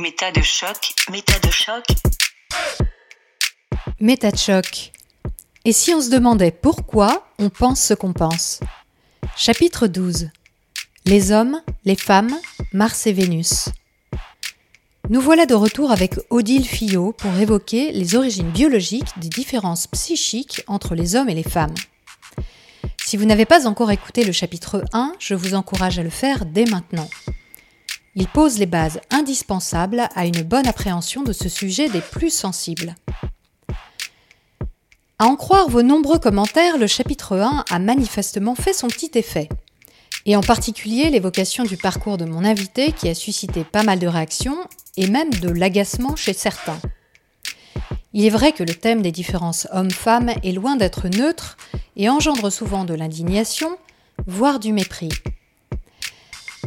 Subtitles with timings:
[0.00, 1.84] Méta de choc, méta de choc.
[3.98, 4.92] Méta de choc.
[5.64, 8.60] Et si on se demandait pourquoi on pense ce qu'on pense?
[9.36, 10.30] Chapitre 12.
[11.04, 12.38] Les hommes, les femmes,
[12.72, 13.70] Mars et Vénus.
[15.08, 20.62] Nous voilà de retour avec Odile Fillot pour évoquer les origines biologiques des différences psychiques
[20.68, 21.74] entre les hommes et les femmes.
[23.04, 26.46] Si vous n'avez pas encore écouté le chapitre 1, je vous encourage à le faire
[26.46, 27.10] dès maintenant.
[28.20, 32.96] Il pose les bases indispensables à une bonne appréhension de ce sujet des plus sensibles.
[35.20, 39.48] À en croire vos nombreux commentaires, le chapitre 1 a manifestement fait son petit effet.
[40.26, 44.08] Et en particulier l'évocation du parcours de mon invité qui a suscité pas mal de
[44.08, 44.58] réactions
[44.96, 46.80] et même de l'agacement chez certains.
[48.14, 51.56] Il est vrai que le thème des différences hommes-femmes est loin d'être neutre
[51.94, 53.78] et engendre souvent de l'indignation,
[54.26, 55.10] voire du mépris.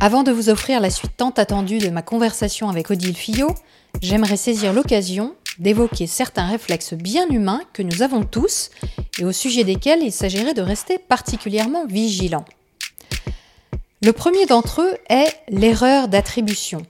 [0.03, 3.53] Avant de vous offrir la suite tant attendue de ma conversation avec Odile Fillot,
[4.01, 8.71] j'aimerais saisir l'occasion d'évoquer certains réflexes bien humains que nous avons tous
[9.19, 12.45] et au sujet desquels il s'agirait de rester particulièrement vigilant.
[14.01, 16.81] Le premier d'entre eux est l'erreur d'attribution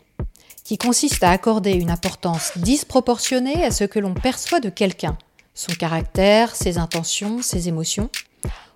[0.63, 5.17] qui consiste à accorder une importance disproportionnée à ce que l'on perçoit de quelqu'un,
[5.53, 8.09] son caractère, ses intentions, ses émotions,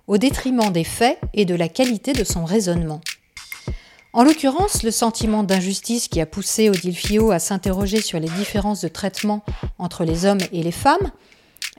[0.06, 3.00] au détriment des faits et de la qualité de son raisonnement.
[4.16, 8.80] En l'occurrence, le sentiment d'injustice qui a poussé Odile Fillot à s'interroger sur les différences
[8.80, 9.44] de traitement
[9.78, 11.10] entre les hommes et les femmes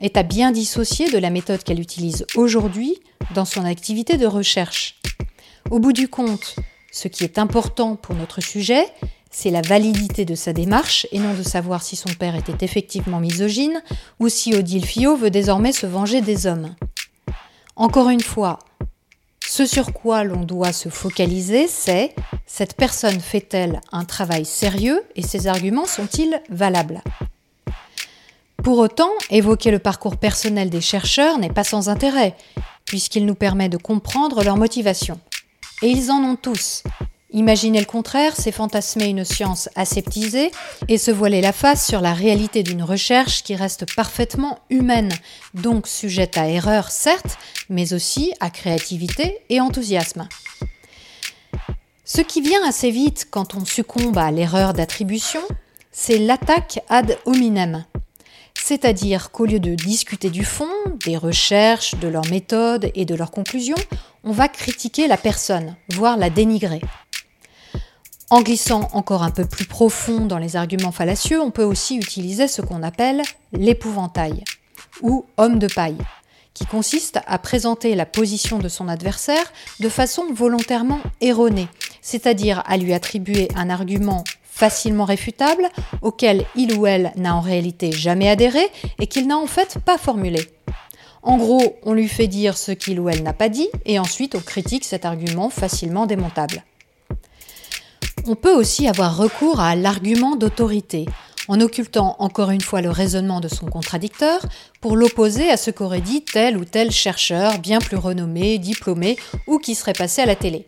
[0.00, 2.94] est à bien dissocier de la méthode qu'elle utilise aujourd'hui
[3.34, 5.00] dans son activité de recherche.
[5.72, 6.54] Au bout du compte,
[6.92, 8.86] ce qui est important pour notre sujet,
[9.32, 13.18] c'est la validité de sa démarche et non de savoir si son père était effectivement
[13.18, 13.82] misogyne
[14.20, 16.76] ou si Odile Fillot veut désormais se venger des hommes.
[17.74, 18.60] Encore une fois,
[19.48, 22.14] ce sur quoi l'on doit se focaliser, c'est
[22.46, 27.02] cette personne fait-elle un travail sérieux et ses arguments sont-ils valables?
[28.62, 32.36] Pour autant, évoquer le parcours personnel des chercheurs n'est pas sans intérêt,
[32.84, 35.18] puisqu'il nous permet de comprendre leurs motivations.
[35.80, 36.82] Et ils en ont tous,
[37.30, 40.50] Imaginer le contraire, c'est fantasmer une science aseptisée
[40.88, 45.12] et se voiler la face sur la réalité d'une recherche qui reste parfaitement humaine,
[45.52, 47.36] donc sujette à erreur certes,
[47.68, 50.26] mais aussi à créativité et enthousiasme.
[52.04, 55.42] Ce qui vient assez vite quand on succombe à l'erreur d'attribution,
[55.92, 57.84] c'est l'attaque ad hominem.
[58.54, 60.72] C'est-à-dire qu'au lieu de discuter du fond,
[61.04, 63.76] des recherches, de leurs méthodes et de leurs conclusions,
[64.24, 66.80] on va critiquer la personne, voire la dénigrer.
[68.30, 72.46] En glissant encore un peu plus profond dans les arguments fallacieux, on peut aussi utiliser
[72.46, 74.44] ce qu'on appelle l'épouvantail
[75.00, 75.96] ou homme de paille,
[76.52, 81.68] qui consiste à présenter la position de son adversaire de façon volontairement erronée,
[82.02, 85.68] c'est-à-dire à lui attribuer un argument facilement réfutable
[86.02, 88.66] auquel il ou elle n'a en réalité jamais adhéré
[88.98, 90.40] et qu'il n'a en fait pas formulé.
[91.28, 94.34] En gros, on lui fait dire ce qu'il ou elle n'a pas dit et ensuite
[94.34, 96.64] on critique cet argument facilement démontable.
[98.26, 101.04] On peut aussi avoir recours à l'argument d'autorité,
[101.46, 104.40] en occultant encore une fois le raisonnement de son contradicteur
[104.80, 109.58] pour l'opposer à ce qu'aurait dit tel ou tel chercheur bien plus renommé, diplômé ou
[109.58, 110.64] qui serait passé à la télé.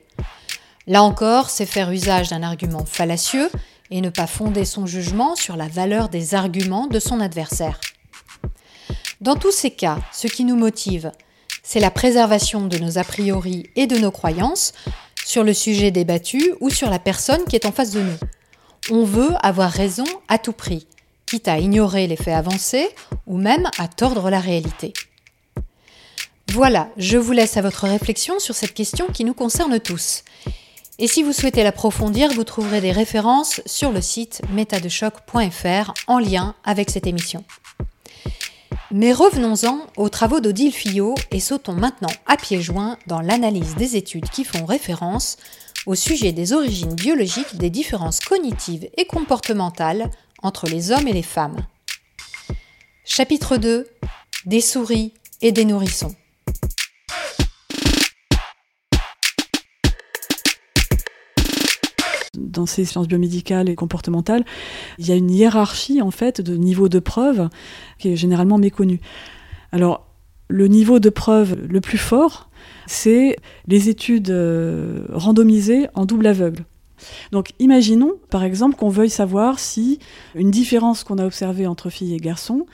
[0.87, 3.48] Là encore, c'est faire usage d'un argument fallacieux
[3.91, 7.81] et ne pas fonder son jugement sur la valeur des arguments de son adversaire.
[9.20, 11.12] Dans tous ces cas, ce qui nous motive,
[11.62, 14.72] c'est la préservation de nos a priori et de nos croyances,
[15.26, 18.16] sur le sujet débattu ou sur la personne qui est en face de nous.
[18.91, 20.86] On veut avoir raison à tout prix,
[21.26, 22.88] quitte à ignorer les faits avancés
[23.26, 24.94] ou même à tordre la réalité.
[26.53, 30.25] Voilà, je vous laisse à votre réflexion sur cette question qui nous concerne tous.
[30.98, 36.54] Et si vous souhaitez l'approfondir, vous trouverez des références sur le site metadechoc.fr en lien
[36.64, 37.44] avec cette émission.
[38.93, 43.97] Mais revenons-en aux travaux d'Odile Fillot et sautons maintenant à pieds joints dans l'analyse des
[43.97, 45.37] études qui font référence
[45.87, 50.10] au sujet des origines biologiques des différences cognitives et comportementales
[50.42, 51.65] entre les hommes et les femmes.
[53.04, 53.87] Chapitre 2
[54.47, 56.15] Des souris et des nourrissons.
[62.38, 64.44] Dans ces sciences biomédicales et comportementales,
[64.98, 67.48] il y a une hiérarchie en fait de niveau de preuve
[67.98, 69.00] qui est généralement méconnue.
[69.72, 70.06] Alors,
[70.48, 72.50] le niveau de preuve le plus fort,
[72.86, 73.36] c'est
[73.68, 76.65] les études euh, randomisées en double aveugle.
[77.32, 80.00] Donc imaginons par exemple qu'on veuille savoir si
[80.34, 82.66] une différence qu'on a observée entre filles et garçons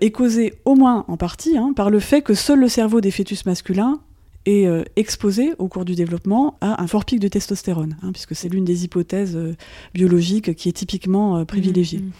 [0.00, 3.10] est causée au moins en partie hein, par le fait que seul le cerveau des
[3.10, 4.00] fœtus masculins
[4.46, 8.34] est euh, exposé au cours du développement à un fort pic de testostérone, hein, puisque
[8.34, 9.54] c'est l'une des hypothèses euh,
[9.92, 11.98] biologiques qui est typiquement euh, privilégiée.
[11.98, 12.12] Mhm.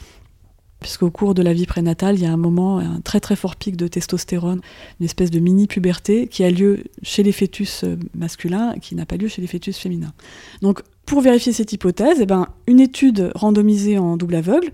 [0.80, 3.56] Puisqu'au cours de la vie prénatale, il y a un moment, un très très fort
[3.56, 4.60] pic de testostérone,
[5.00, 9.16] une espèce de mini-puberté qui a lieu chez les fœtus masculins et qui n'a pas
[9.16, 10.12] lieu chez les fœtus féminins.
[10.60, 14.70] Donc, pour vérifier cette hypothèse, eh ben, une étude randomisée en double aveugle,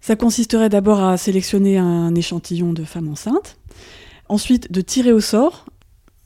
[0.00, 3.58] ça consisterait d'abord à sélectionner un échantillon de femmes enceintes,
[4.30, 5.66] ensuite de tirer au sort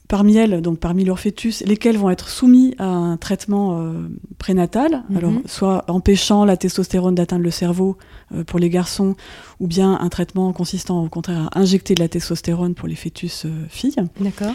[0.09, 3.93] parmi elles, donc parmi leurs fœtus, lesquels vont être soumis à un traitement euh,
[4.39, 5.17] prénatal, Mhm.
[5.17, 7.95] alors soit empêchant la testostérone d'atteindre le cerveau
[8.33, 9.15] euh, pour les garçons,
[9.59, 13.45] ou bien un traitement consistant au contraire à injecter de la testostérone pour les fœtus
[13.45, 13.95] euh, filles.
[14.19, 14.51] D'accord.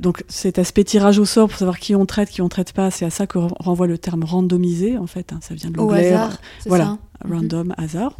[0.00, 2.90] Donc cet aspect tirage au sort pour savoir qui on traite, qui on traite pas,
[2.90, 5.34] c'est à ça que ren- renvoie le terme randomisé en fait.
[5.34, 6.08] hein, ça vient de Au l'anglais.
[6.14, 6.98] hasard, c'est voilà, ça
[7.28, 7.32] Mhm.
[7.34, 8.16] random, hasard.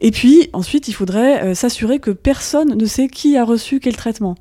[0.00, 4.34] Et puis ensuite, il faudrait s'assurer que personne ne sait qui a reçu quel traitement.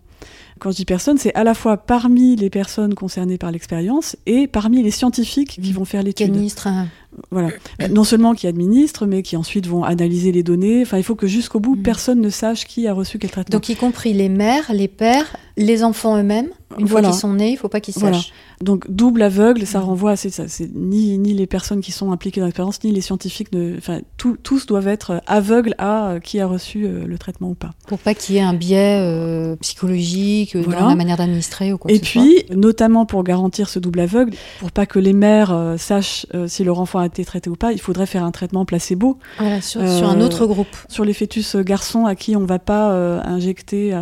[0.63, 4.47] Quand je dis personne, c'est à la fois parmi les personnes concernées par l'expérience et
[4.47, 6.37] parmi les scientifiques qui vont faire Qui l'étude.
[6.67, 6.87] un...
[7.31, 7.49] Voilà.
[7.89, 10.81] Non seulement qui administrent, mais qui ensuite vont analyser les données.
[10.83, 11.83] Enfin, il faut que jusqu'au bout, Mhm.
[11.83, 13.51] personne ne sache qui a reçu quel traitement.
[13.57, 16.47] Donc, y compris les mères, les pères, les enfants eux-mêmes.
[16.79, 17.07] Une Voilà.
[17.07, 18.17] fois qu'ils sont nés, il faut pas qu'ils Voilà.
[18.17, 18.31] sachent.
[18.61, 19.85] Donc double aveugle, ça Mhm.
[19.85, 20.29] renvoie à ça.
[20.47, 23.51] C'est ni ni les personnes qui sont impliquées dans l'expérience, ni les scientifiques.
[23.51, 23.99] Ne, enfin,
[24.43, 27.71] tous doivent être aveugles à euh, qui a reçu euh, le traitement ou pas.
[27.87, 30.81] Pour pas qu'il y ait un biais euh, psychologique Voilà.
[30.81, 32.21] dans la manière d'administrer ou quoi Et que ce soit.
[32.21, 36.47] puis, notamment pour garantir ce double aveugle, pour pas que les mères euh, sachent euh,
[36.47, 39.61] si leur enfant a été traité ou pas, il faudrait faire un traitement placebo Voilà,
[39.61, 40.75] sur, sur un autre groupe.
[40.89, 42.93] sur les fœtus garçons à qui on va pas
[43.25, 43.95] injecter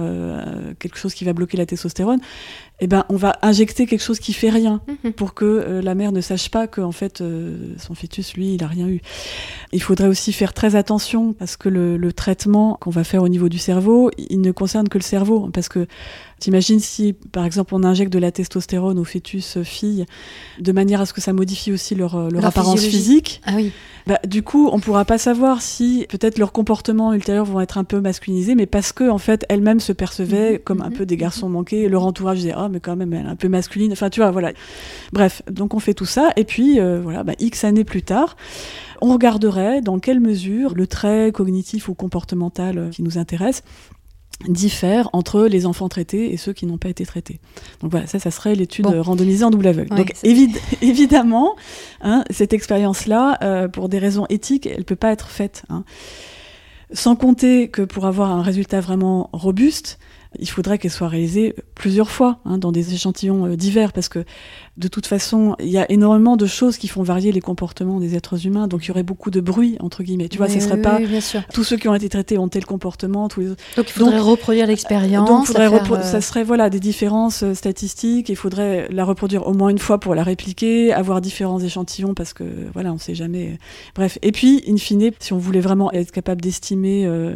[0.80, 2.20] quelque chose qui va bloquer la testostérone.
[2.84, 4.82] Eh ben, on va injecter quelque chose qui fait rien.
[5.04, 5.14] Mhm.
[5.14, 8.56] pour que euh, la mère ne sache pas que en fait euh, son fœtus lui
[8.56, 9.02] il a rien eu.
[9.72, 13.30] Il faudrait aussi faire très attention parce que le, le traitement qu'on va faire au
[13.30, 15.88] niveau du cerveau, il ne concerne que le cerveau parce que
[16.42, 20.06] t'imagines si par exemple on injecte de la testostérone aux fœtus euh, filles
[20.60, 23.54] de manière à ce que ça modifie aussi leur, euh, leur Leur apparence physique, Ah
[23.56, 23.72] oui.
[24.08, 27.84] bah, du coup on pourra pas savoir si peut-être leurs comportements ultérieurs vont être un
[27.86, 31.06] peu masculinisés mais parce que en fait elles-mêmes se percevaient Mhm, comme un mhm, peu
[31.06, 33.92] des garçons manqués, leur entourage disait ah mais quand même elle est un peu masculine,
[33.94, 34.52] enfin tu vois voilà.
[35.14, 38.36] Bref, donc on fait tout ça, et puis euh, voilà, bah, X années plus tard,
[39.02, 43.64] on regarderait dans quelle mesure le trait cognitif ou comportemental qui nous intéresse
[44.48, 47.40] diffère entre les enfants traités et ceux qui n'ont pas été traités.
[47.82, 49.02] Donc voilà, ça, ça serait l'étude Bon.
[49.02, 49.92] randomisée en double aveugle.
[49.94, 50.14] Ouais, Donc
[50.82, 51.56] évidemment,
[52.02, 55.64] hein, cette expérience-là, euh, pour des raisons éthiques, elle peut pas être faite.
[55.70, 55.84] hein.
[56.94, 59.98] Sans compter que pour avoir un résultat vraiment robuste,
[60.40, 64.24] il faudrait qu'elle soit réalisée plusieurs fois hein, dans des échantillons euh, divers parce que
[64.78, 68.16] de toute façon, il y a énormément de choses qui font varier les comportements des
[68.16, 70.30] êtres humains, donc il y aurait beaucoup de bruit entre guillemets.
[70.30, 71.42] Tu vois, Oui, ce serait oui, pas oui, bien sûr.
[71.54, 73.64] tous ceux qui ont été traités ont tel comportement, tous les autres.
[73.76, 75.28] Donc il faudrait Donc, reproduire l'expérience.
[75.28, 78.30] Donc, faudrait repro- euh, ça serait voilà des différences euh, statistiques.
[78.30, 82.34] Il faudrait la reproduire au moins une fois pour la répliquer, avoir différents échantillons parce
[82.34, 83.58] que voilà, on sait jamais.
[83.96, 84.18] Bref.
[84.22, 87.34] Et puis, in fine, si on voulait vraiment être capable d'estimer euh,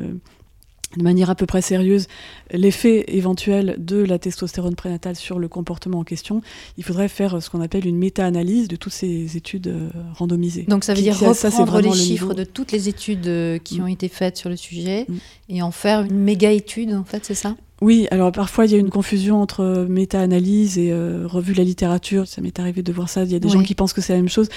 [0.97, 2.07] de manière à peu près sérieuse
[2.51, 6.41] l'effet éventuel de la testostérone prénatale sur le comportement en question,
[6.77, 10.63] il faudrait faire ce qu'on appelle une méta-analyse de toutes ces études euh, randomisées.
[10.67, 13.57] Donc ça veut Qui- dire ça, reprendre les le chiffres de toutes les études euh,
[13.57, 13.83] qui Mm.
[13.83, 15.13] ont été faites sur le sujet Mm.
[15.49, 17.55] et en faire une méga étude en fait, c'est ça?
[17.85, 21.59] Oui, alors parfois il y a une confusion entre euh, méta-analyse et euh, revue de
[21.59, 22.25] la littérature.
[22.25, 23.25] Ça m'est arrivé de voir ça.
[23.25, 24.49] Il y a des gens qui pensent que c'est la même chose.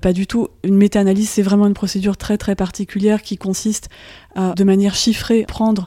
[0.00, 0.48] Pas du tout.
[0.64, 3.88] Une méta-analyse, c'est vraiment une procédure très très particulière qui consiste
[4.34, 5.86] à, de manière chiffrée, prendre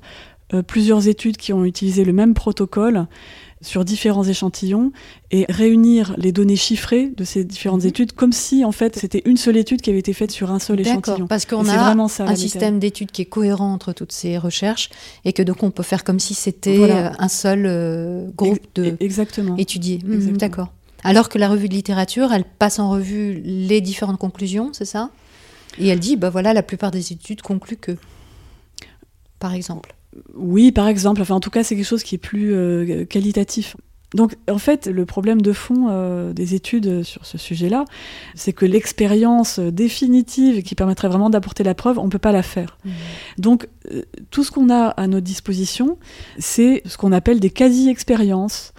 [0.53, 3.07] euh, plusieurs études qui ont utilisé le même protocole
[3.65, 4.91] sur différents échantillons
[5.31, 7.89] et réunir les données chiffrées de ces différentes Mhm.
[7.89, 10.59] études comme si en fait c'était une seule étude qui avait été faite sur un
[10.59, 11.27] seul échantillon.
[11.27, 14.37] parce qu'on a vraiment ça, la un système d'études qui est cohérent entre toutes ces
[14.37, 14.89] recherches
[15.25, 17.13] et que donc on peut faire comme si c'était Voilà.
[17.19, 19.55] un seul euh, groupe de Exactement.
[19.57, 19.99] étudiés.
[20.05, 20.37] Mhm, Exactement.
[20.37, 20.71] D'accord.
[21.03, 25.11] Alors que la revue de littérature, elle passe en revue les différentes conclusions, c'est ça?
[25.77, 27.97] Et elle dit, bah voilà, la plupart des études concluent que,
[29.39, 29.93] par exemple.
[30.33, 31.21] Oui, par exemple.
[31.21, 33.75] Enfin, en tout cas, c'est quelque chose qui est plus euh, qualitatif.
[34.15, 37.83] Donc, en fait, le problème de fond euh, des études sur ce sujet-là,
[38.33, 42.43] c'est que l'expérience définitive qui permettrait vraiment d'apporter la preuve, on ne peut pas la
[42.43, 42.77] faire.
[43.37, 45.97] Donc, euh, tout ce qu'on a à notre disposition,
[46.39, 48.73] c'est ce qu'on appelle des quasi-expériences.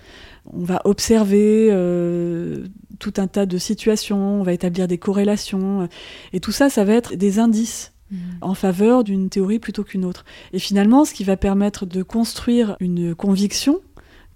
[0.47, 2.65] On va observer euh,
[2.99, 5.87] tout un tas de situations, on va établir des corrélations,
[6.33, 7.93] et tout ça, ça va être des indices
[8.41, 10.25] En faveur d'une théorie plutôt qu'une autre.
[10.53, 13.81] Et finalement, ce qui va permettre de construire une conviction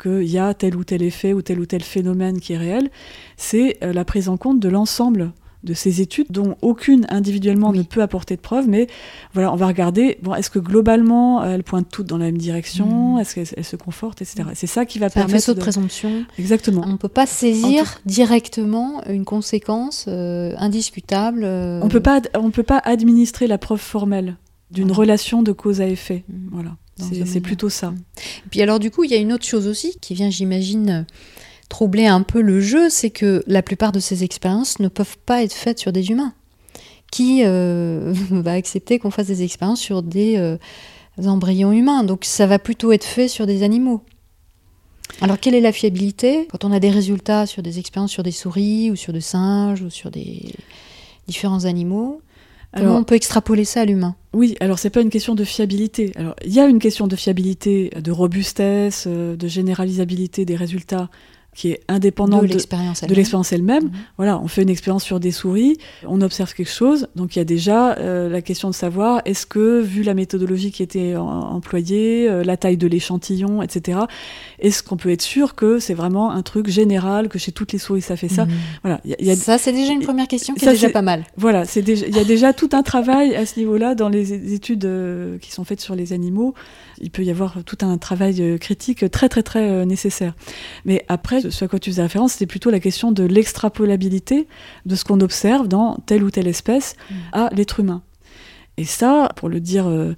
[0.01, 2.91] qu'il y a tel ou tel effet ou tel ou tel phénomène qui est réel,
[3.37, 7.79] c'est euh, la prise en compte de l'ensemble de ces études dont aucune individuellement Oui.
[7.79, 8.87] ne peut apporter de preuves, mais
[9.35, 13.15] voilà, on va regarder, bon, est-ce que globalement elles pointent toutes dans la même direction,
[13.17, 13.21] Mhm.
[13.21, 14.49] est-ce qu'elles elles se confortent, etc.
[14.55, 16.25] C'est ça qui va un permettre faisceau de de- présomption.
[16.39, 16.83] Exactement.
[16.87, 21.43] On ne peut pas saisir directement une conséquence euh, indiscutable.
[21.45, 24.37] euh, On peut pas, on peut pas administrer la preuve formelle
[24.71, 24.99] d'une Voilà.
[25.01, 26.25] relation de cause à effet.
[26.29, 26.49] Mhm.
[26.53, 27.93] Voilà, ce c'est plutôt ça.
[28.19, 31.07] Et Puis alors du coup, il y a une autre chose aussi qui vient, j'imagine,
[31.71, 35.43] troubler un peu le jeu, c'est que la plupart de ces expériences ne peuvent pas
[35.43, 36.35] être faites sur des humains.
[37.11, 40.59] Qui euh, va accepter qu'on fasse des expériences sur des euh,
[41.25, 42.05] embryons humains?
[42.05, 44.03] Donc ça va plutôt être fait sur des animaux.
[45.23, 46.47] Alors quelle est la fiabilité?
[46.51, 49.83] Quand on a des résultats sur des expériences sur des souris ou sur des singes
[49.83, 50.53] ou sur des
[51.27, 52.21] différents animaux
[52.73, 54.15] Comment Alors, on peut extrapoler ça à l'humain?
[54.33, 56.13] Oui, alors c'est pas une question de fiabilité.
[56.15, 61.11] Alors il y a une question de fiabilité, de robustesse, euh, de généralisabilité des résultats
[61.61, 62.47] qui est indépendante de
[63.15, 63.85] l'expérience elle-même.
[63.85, 63.91] Mhm.
[64.17, 65.77] Voilà, on fait une expérience sur des souris,
[66.07, 69.45] on observe quelque chose, donc il y a déjà euh, la question de savoir est-ce
[69.45, 73.99] que, vu la méthodologie qui était en- employée, euh, la taille de l'échantillon, etc.,
[74.59, 77.79] est-ce qu'on peut être sûr que c'est vraiment un truc général, que chez toutes les
[77.79, 78.53] souris ça fait ça Mhm.
[78.83, 80.71] Voilà, il y a- il y a Ça, c'est déjà une première question qui Ça,
[80.71, 81.25] est déjà pas mal.
[81.37, 84.55] voilà, c'est déjà, il y a déjà tout un travail à ce niveau-là dans les
[84.55, 86.55] études euh, qui sont faites sur les animaux.
[87.01, 90.35] Il peut y avoir tout un travail euh, critique très très très euh, nécessaire.
[90.85, 94.47] Mais après, ce à quoi tu faisais référence, c'était plutôt la question de l'extrapolabilité
[94.87, 97.15] de ce qu'on observe dans telle ou telle espèce Mm.
[97.33, 98.03] à l'être humain.
[98.77, 100.15] Et ça, pour le dire euh,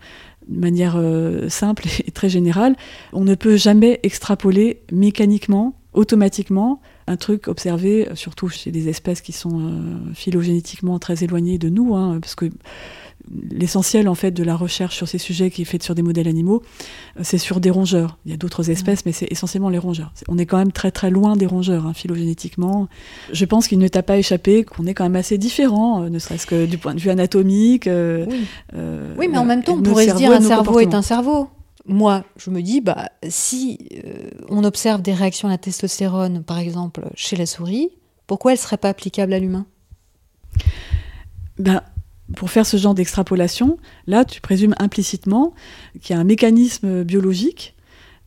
[0.48, 2.76] de manière euh, simple et très générale,
[3.12, 9.32] on ne peut jamais extrapoler mécaniquement, automatiquement, un truc observé, surtout chez des espèces qui
[9.32, 12.46] sont euh, phylogénétiquement très éloignées de nous, hein, parce que
[13.50, 16.28] l'essentiel en fait de la recherche sur ces sujets qui est faite sur des modèles
[16.28, 16.62] animaux,
[17.16, 18.18] euh, c'est sur des rongeurs.
[18.26, 20.12] Il y a d'autres espèces, mais c'est essentiellement les rongeurs.
[20.28, 22.88] On est quand même très très loin des rongeurs hein, phylogénétiquement.
[23.32, 26.18] Je pense qu'il ne t'a pas échappé qu'on est quand même assez différents, euh, ne
[26.18, 27.86] serait-ce que du point de vue anatomique.
[27.86, 28.44] euh, Oui.
[28.74, 31.48] euh, Oui, mais en même temps, on pourrait se dire un cerveau est un cerveau.
[31.86, 33.78] Moi, je me dis, bah, si
[34.48, 37.90] on observe des réactions à la testostérone, par exemple, chez la souris,
[38.28, 39.66] pourquoi elles ne seraient pas applicables à l'humain?
[41.58, 41.82] Ben,
[42.36, 45.54] pour faire ce genre d'extrapolation, là, tu présumes implicitement
[46.00, 47.74] qu'il y a un mécanisme biologique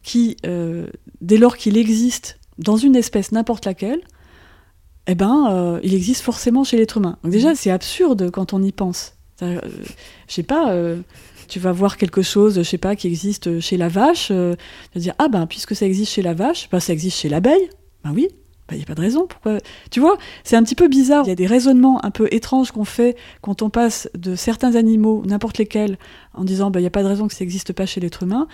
[0.04, 0.88] qui, euh,
[1.22, 4.02] dès lors qu'il existe dans une espèce n'importe laquelle,
[5.08, 7.18] eh ben, euh, il existe forcément chez l'être humain.
[7.24, 9.14] Donc déjà, c'est absurde quand on y pense.
[9.42, 9.60] Euh,
[10.28, 11.02] je sais pas, euh,
[11.48, 15.02] tu vas voir quelque chose, je sais pas, qui existe chez la vache, tu vas
[15.02, 17.70] dire, ah ben, puisque ça existe chez la vache, ben, ça existe chez l'abeille.
[18.04, 18.30] Ben oui,
[18.72, 19.28] il n'y a pas de raison.
[19.28, 19.58] Pourquoi?
[19.92, 21.24] Tu vois, c'est un petit peu bizarre.
[21.26, 24.76] Il y a des raisonnements un peu étranges qu'on fait quand on passe de certains
[24.76, 25.98] animaux, n'importe lesquels,
[26.34, 28.48] en disant il n'y a pas de raison que ça n'existe pas chez l'être humain.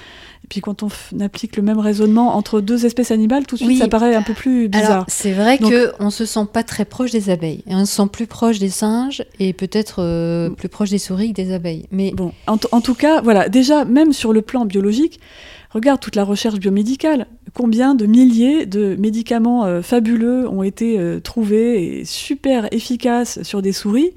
[0.43, 0.89] Et puis quand on
[1.21, 3.77] applique le même raisonnement entre deux espèces animales, tout de suite Oui.
[3.77, 5.05] ça paraît un peu plus bizarre.
[5.07, 7.63] C'est vrai que on se sent pas très proche des abeilles.
[7.67, 11.29] Et on se sent plus proche des singes et peut-être euh, plus proche des souris
[11.33, 11.85] que des abeilles.
[11.91, 15.19] Mais Bon, en, en tout cas, voilà, déjà, même sur le plan biologique,
[15.71, 17.27] regarde toute la recherche biomédicale.
[17.53, 23.61] Combien de milliers de médicaments euh, fabuleux ont été euh, trouvés et super efficaces sur
[23.61, 24.11] des souris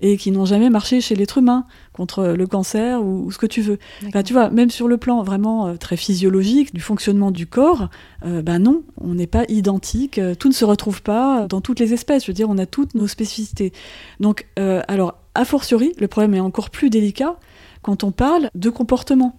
[0.00, 3.46] et qui n'ont jamais marché chez l'être humain contre le cancer ou, ou ce que
[3.46, 3.78] tu veux.
[4.06, 7.88] Enfin, tu vois, même sur le plan vraiment euh, très physiologique du fonctionnement du corps,
[8.24, 11.94] euh, ben non, on n'est pas identique, tout ne se retrouve pas dans toutes les
[11.94, 12.24] espèces.
[12.24, 13.72] Je veux dire, on a toutes nos spécificités.
[14.20, 17.36] Donc, alors, a fortiori, le problème est encore plus délicat
[17.82, 19.36] quand on parle de comportement.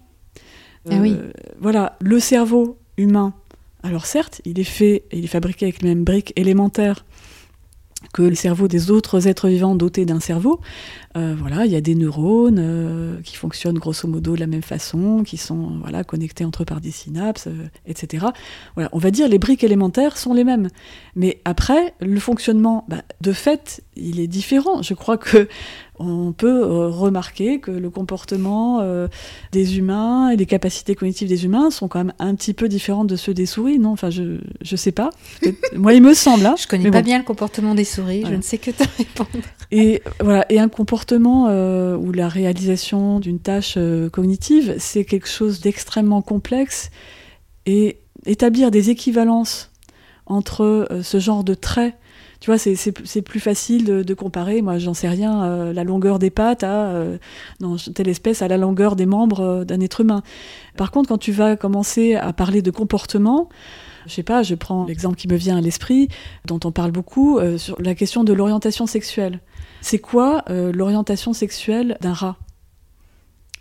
[0.89, 1.17] Ah oui.
[1.59, 3.33] Voilà, le cerveau humain,
[3.83, 7.05] alors certes, il est fait, il est fabriqué avec les mêmes briques élémentaires
[8.13, 10.61] que le cerveau des autres êtres vivants dotés d'un cerveau.
[11.17, 14.61] Euh, voilà, il y a des neurones euh, qui fonctionnent grosso modo de la même
[14.61, 18.27] façon, qui sont voilà connectés entre eux par des synapses, euh, etc.
[18.75, 20.69] Voilà, on va dire les briques élémentaires sont les mêmes,
[21.15, 24.81] mais après le fonctionnement, bah, de fait, il est différent.
[24.81, 25.47] Je crois que
[25.99, 29.07] on peut euh, remarquer que le comportement euh,
[29.51, 33.07] des humains et les capacités cognitives des humains sont quand même un petit peu différentes
[33.07, 33.91] de ceux des souris, non?
[33.91, 35.09] Enfin, je je sais pas.
[35.75, 36.45] Moi, il me semble.
[36.45, 36.55] Hein.
[36.57, 38.17] je connais pas bien le comportement des souris.
[38.17, 38.37] Je Voilà.
[38.37, 39.29] ne sais que te répondre.
[39.71, 45.27] Et voilà, et un comportement euh, ou la réalisation d'une tâche euh, cognitive, c'est quelque
[45.27, 46.89] chose d'extrêmement complexe.
[47.67, 49.71] Et établir des équivalences
[50.25, 51.93] entre euh, ce genre de traits,
[52.39, 54.61] tu vois, c'est- plus facile de, de comparer.
[54.61, 57.17] Moi, j'en sais rien, euh, la longueur des pattes à euh,
[57.59, 60.23] dans telle espèce à la longueur des membres euh, d'un être humain.
[60.77, 63.49] Par contre, quand tu vas commencer à parler de comportement,
[64.07, 66.07] je sais pas, je prends l'exemple qui me vient à l'esprit,
[66.45, 69.41] dont on parle beaucoup, euh, sur la question de l'orientation sexuelle.
[69.81, 72.37] C'est quoi l'orientation sexuelle d'un rat?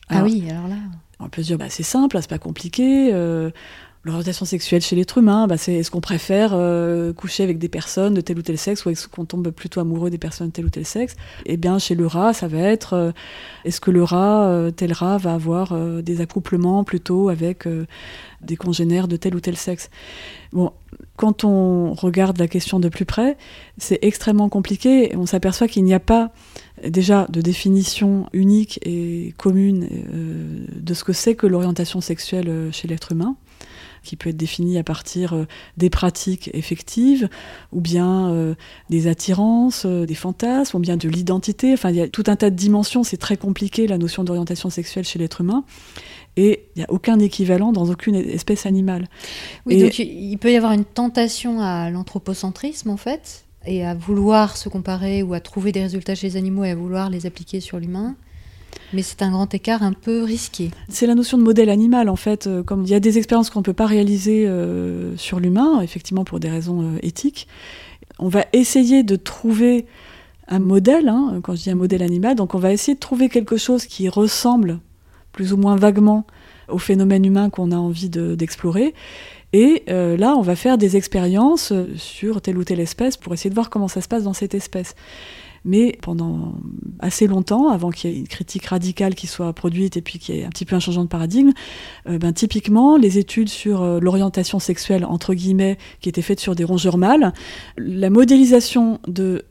[0.08, 0.76] Ah oui, alors là.
[1.20, 3.10] On peut se dire, bah, c'est simple, c'est pas compliqué.
[3.12, 3.50] euh,
[4.04, 8.14] L'orientation sexuelle chez l'être humain, bah, c'est est-ce qu'on préfère euh, coucher avec des personnes
[8.14, 10.66] de tel ou tel sexe ou est-ce qu'on tombe plutôt amoureux des personnes de tel
[10.66, 11.16] ou tel sexe?
[11.46, 13.10] Eh bien, chez le rat, ça va être euh,
[13.64, 17.66] est-ce que le rat, euh, tel rat, va avoir des accouplements plutôt avec
[18.40, 19.90] des congénères de tel ou tel sexe?
[20.52, 20.72] Bon,
[21.16, 23.36] quand on regarde la question de plus près,
[23.78, 26.30] c'est extrêmement compliqué on s'aperçoit qu'il n'y a pas
[26.86, 29.88] déjà de définition unique et commune
[30.72, 33.36] de ce que c'est que l'orientation sexuelle chez l'être humain
[34.08, 35.44] qui peut être définie à partir euh,
[35.76, 37.28] des pratiques effectives,
[37.72, 38.54] ou bien euh,
[38.88, 41.74] des attirances, euh, des fantasmes, ou bien de l'identité.
[41.74, 43.04] Enfin, il y a tout un tas de dimensions.
[43.04, 45.64] C'est très compliqué, la notion d'orientation sexuelle chez l'être humain.
[46.36, 49.08] Et il n'y a aucun équivalent dans aucune espèce animale.
[49.66, 54.56] Oui, donc il peut y avoir une tentation à l'anthropocentrisme, en fait, et à vouloir
[54.56, 57.60] se comparer ou à trouver des résultats chez les animaux et à vouloir les appliquer
[57.60, 58.16] sur l'humain.
[58.92, 60.70] Mais c'est un grand écart un peu risqué.
[60.88, 62.46] C'est la notion de modèle animal, en fait.
[62.46, 65.80] Euh, comme il y a des expériences qu'on ne peut pas réaliser euh, sur l'humain,
[65.82, 67.48] effectivement pour des raisons euh, éthiques,
[68.18, 69.86] on va essayer de trouver
[70.48, 73.28] un modèle, hein, quand je dis un modèle animal, donc on va essayer de trouver
[73.28, 74.80] quelque chose qui ressemble
[75.32, 76.26] plus ou moins vaguement
[76.68, 78.94] au phénomène humain qu'on a envie d'explorer.
[79.52, 83.54] et là, on va faire des expériences sur telle ou telle espèce pour essayer de
[83.54, 84.94] voir comment ça se passe dans cette espèce.
[85.64, 86.54] Mais pendant
[87.00, 90.36] assez longtemps, avant qu'il y ait une critique radicale qui soit produite et puis qu'il
[90.36, 91.52] y ait un petit peu un changement de paradigme,
[92.08, 96.54] euh, ben, typiquement, les études sur euh, l'orientation sexuelle, entre guillemets, qui étaient faites sur
[96.54, 97.32] des rongeurs mâles,
[97.76, 99.44] la modélisation de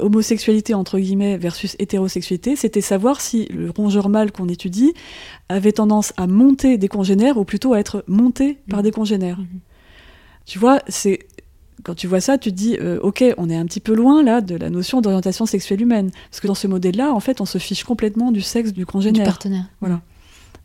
[0.00, 4.94] homosexualité entre guillemets versus hétérosexualité, c'était savoir si le rongeur mâle qu'on étudie
[5.48, 8.82] avait tendance à monter des congénères ou plutôt à être monté par mmh.
[8.82, 9.38] des congénères.
[9.38, 9.46] Mmh.
[10.46, 11.20] Tu vois, c'est
[11.84, 14.22] quand tu vois ça, tu te dis, euh, ok, on est un petit peu loin
[14.22, 17.44] là de la notion d'orientation sexuelle humaine, parce que dans ce modèle-là, en fait, on
[17.44, 19.24] se fiche complètement du sexe du congénère.
[19.24, 19.64] Du partenaire.
[19.80, 20.00] Voilà.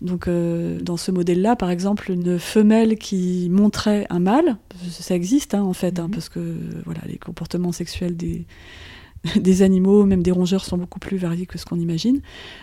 [0.01, 4.57] Donc, euh, dans ce modèle-là, par exemple, une femelle qui montrait un mâle,
[4.89, 6.11] ça existe hein, en fait, hein, mhm.
[6.11, 8.45] parce que voilà, les comportements sexuels des,
[9.35, 12.19] des animaux, même des rongeurs, sont beaucoup plus variés que ce qu'on imagine.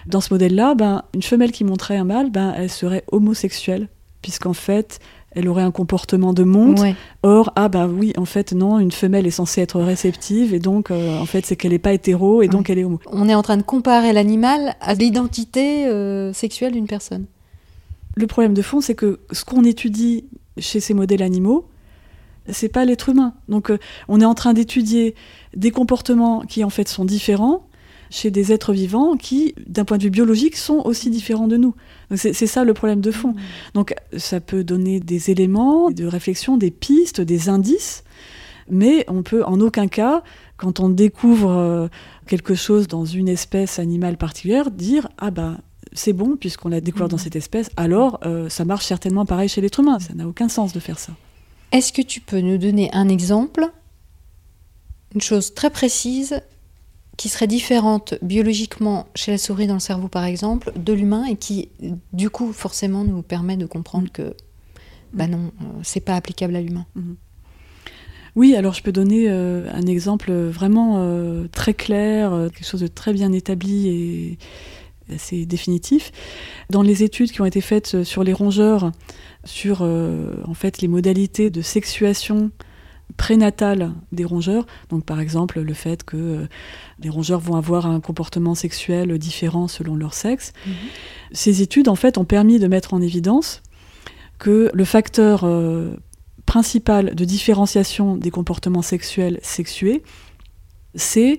[0.07, 3.89] Dans ce modèle-là, ben, une femelle qui montrait un mâle, ben, elle serait homosexuelle,
[4.21, 5.01] puisqu'en fait,
[5.33, 6.81] elle aurait un comportement de monte.
[7.23, 10.91] Or, ah bah oui, en fait, non, une femelle est censée être réceptive, et donc,
[10.91, 13.01] euh, en fait, c'est qu'elle n'est pas hétéro, et donc elle est homo.
[13.07, 17.27] On est en train de comparer l'animal à l'identité euh, sexuelle d'une personne.
[18.17, 20.25] Le problème de fond, c'est que ce qu'on étudie
[20.59, 21.69] chez ces modèles animaux,
[22.49, 23.35] c'est pas l'être humain.
[23.49, 25.15] Donc, euh, on est en train d'étudier
[25.55, 27.67] des comportements qui, en fait, sont différents,
[28.11, 31.75] chez des êtres vivants qui, d'un point de vue biologique, sont aussi différents de nous.
[32.17, 33.29] C'est ça le problème de fond.
[33.29, 33.41] Mmh.
[33.75, 38.03] Donc ça peut donner des éléments de réflexion, des pistes, des indices,
[38.69, 40.23] mais on peut en aucun cas,
[40.57, 41.89] quand on découvre euh,
[42.27, 45.59] quelque chose dans une espèce animale particulière, dire ah bah
[45.93, 47.21] c'est bon puisqu'on l'a découvert dans mmh.
[47.21, 50.01] cette espèce, alors euh, ça marche certainement pareil chez l'être humain.
[50.01, 51.13] Ça n'a aucun sens de faire ça.
[51.73, 53.71] Est-ce que tu peux nous donner un exemple,
[55.15, 56.41] une chose très précise
[57.21, 61.37] qui serait différente biologiquement chez la souris dans le cerveau par exemple de l'humain et
[61.37, 61.69] qui
[62.15, 64.11] du coup forcément nous permet de comprendre mm.
[64.11, 64.35] que
[65.13, 66.87] bah non, euh, c'est pas applicable à l'humain.
[66.97, 67.17] Mm-hmm.
[68.37, 72.87] Oui, alors je peux donner euh, un exemple vraiment euh, très clair, quelque chose de
[72.87, 74.39] très bien établi et
[75.15, 76.13] assez définitif.
[76.71, 78.93] Dans les études qui ont été faites sur les rongeurs,
[79.45, 82.51] sur en fait les modalités de sexuation
[83.17, 84.67] prénatale des rongeurs.
[84.89, 86.47] Donc par exemple le fait que euh,
[87.03, 90.53] les rongeurs vont avoir un comportement sexuel différent selon leur sexe.
[90.67, 90.73] Mhm.
[91.33, 93.63] Ces études en fait ont permis de mettre en évidence
[94.39, 95.97] que le facteur euh,
[96.47, 100.03] principal de différenciation des comportements sexuels sexués,
[100.95, 101.39] c'est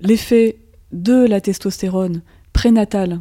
[0.00, 0.58] l'effet
[0.92, 2.22] de la testostérone
[2.52, 3.20] prénatale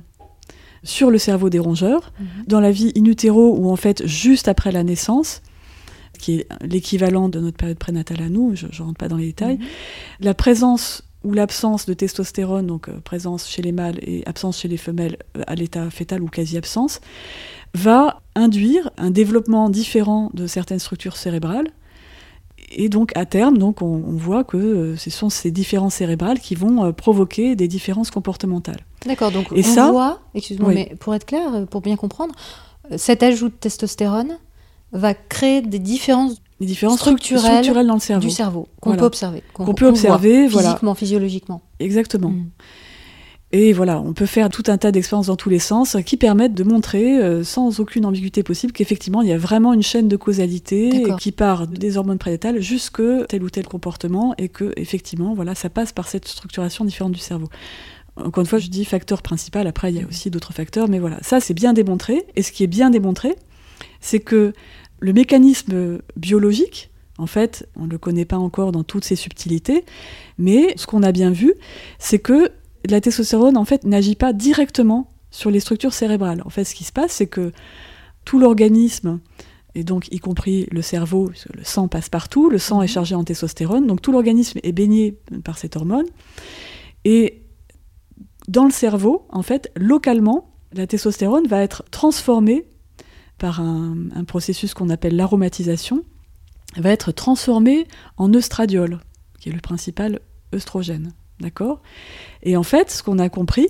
[0.84, 2.26] sur le cerveau des rongeurs, mhm.
[2.48, 5.42] dans la vie in utero ou en fait juste après la naissance,
[6.22, 9.26] qui est l'équivalent de notre période prénatale à nous, je ne rentre pas dans les
[9.28, 9.66] détails, mhm.
[10.22, 14.68] la présence ou l'absence de testostérone, donc euh, présence chez les mâles et absence chez
[14.68, 17.00] les femelles euh, à l'état fœtal ou quasi-absence,
[17.74, 21.68] va induire un développement différent de certaines structures cérébrales.
[22.74, 26.56] Et donc à terme, donc on, voit que euh, ce sont ces différences cérébrales qui
[26.56, 28.86] vont provoquer des différences comportementales.
[29.06, 32.34] D'accord, donc et on ça, voit, excuse-moi, mais pour être clair, pour bien comprendre,
[32.98, 34.38] cet ajout de testostérone
[34.92, 38.28] va créer des différences, des différences structurelles, dans le cerveau.
[38.28, 41.62] du cerveau qu'on peut observer, qu'on peut observer, physiquement, physiologiquement.
[41.80, 42.30] Exactement.
[42.30, 42.50] Mm.
[43.54, 46.54] Et voilà, on peut faire tout un tas d'expériences dans tous les sens qui permettent
[46.54, 50.16] de montrer, euh, sans aucune ambiguïté possible, qu'effectivement, il y a vraiment une chaîne de
[50.16, 55.54] causalité qui part des hormones prénatales jusque tel ou tel comportement et que, effectivement, voilà,
[55.54, 57.50] ça passe par cette structuration différente du cerveau.
[58.16, 61.00] Encore une fois, je dis facteur principal, après, il y a aussi d'autres facteurs, mais
[61.00, 62.26] voilà, ça, c'est bien démontré.
[62.38, 63.36] Et ce qui est bien démontré,
[64.00, 64.54] c'est que
[65.02, 69.84] le mécanisme biologique, en fait, on ne le connaît pas encore dans toutes ses subtilités,
[70.38, 71.54] mais ce qu'on a bien vu,
[72.00, 72.52] c'est que
[72.90, 76.42] la testostérone, en fait, n'agit pas directement sur les structures cérébrales.
[76.46, 77.52] En fait, ce qui se passe, c'est que
[78.26, 79.20] tout l'organisme,
[79.76, 82.94] et donc y compris le cerveau, le sang passe partout, le sang est mhm.
[82.94, 86.06] chargé en testostérone, donc tout l'organisme est baigné par cette hormone.
[87.06, 87.44] Et
[88.48, 92.66] dans le cerveau, en fait, localement, la testostérone va être transformée
[93.42, 96.04] par un, un processus qu'on appelle l'aromatisation,
[96.78, 99.00] va être transformée en œstradiol,
[99.40, 100.20] qui est le principal
[100.54, 101.12] œstrogène.
[101.40, 101.82] D'accord?
[102.44, 103.68] Et en fait, ce qu'on a compris,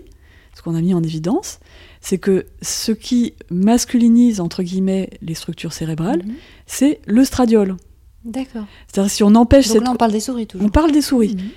[0.53, 1.62] ce qu'on a mis en évidence,
[2.01, 6.34] c'est que ce qui masculinise, entre guillemets, les structures cérébrales, mhm.
[6.65, 7.77] c'est l'œstradiol.
[8.25, 8.65] D'accord.
[8.88, 10.67] C'est-à-dire si on empêche Donc là, on parle des souris toujours.
[10.67, 11.36] On parle des souris.
[11.36, 11.49] Mhm.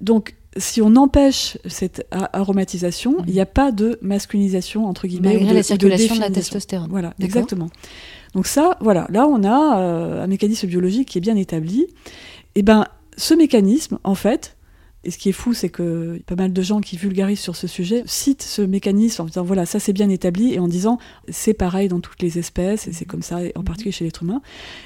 [0.00, 3.24] Donc, si on empêche cette aromatisation, mhm.
[3.26, 6.88] il n'y a pas de masculinisation, entre guillemets, Malgré la circulation de, la testostérone.
[6.90, 7.70] Voilà, exactement.
[8.34, 11.82] Donc ça, voilà, là on a euh, un mécanisme biologique qui est bien établi.
[12.54, 12.86] Et eh ben,
[13.16, 14.56] ce mécanisme, en fait,
[15.04, 17.66] et ce qui est fou, c'est que pas mal de gens qui vulgarisent sur ce
[17.66, 21.54] sujet citent ce mécanisme en disant voilà, ça c'est bien établi, et en disant c'est
[21.54, 24.40] pareil dans toutes les espèces, et c'est comme ça, en particulier chez l'être humain.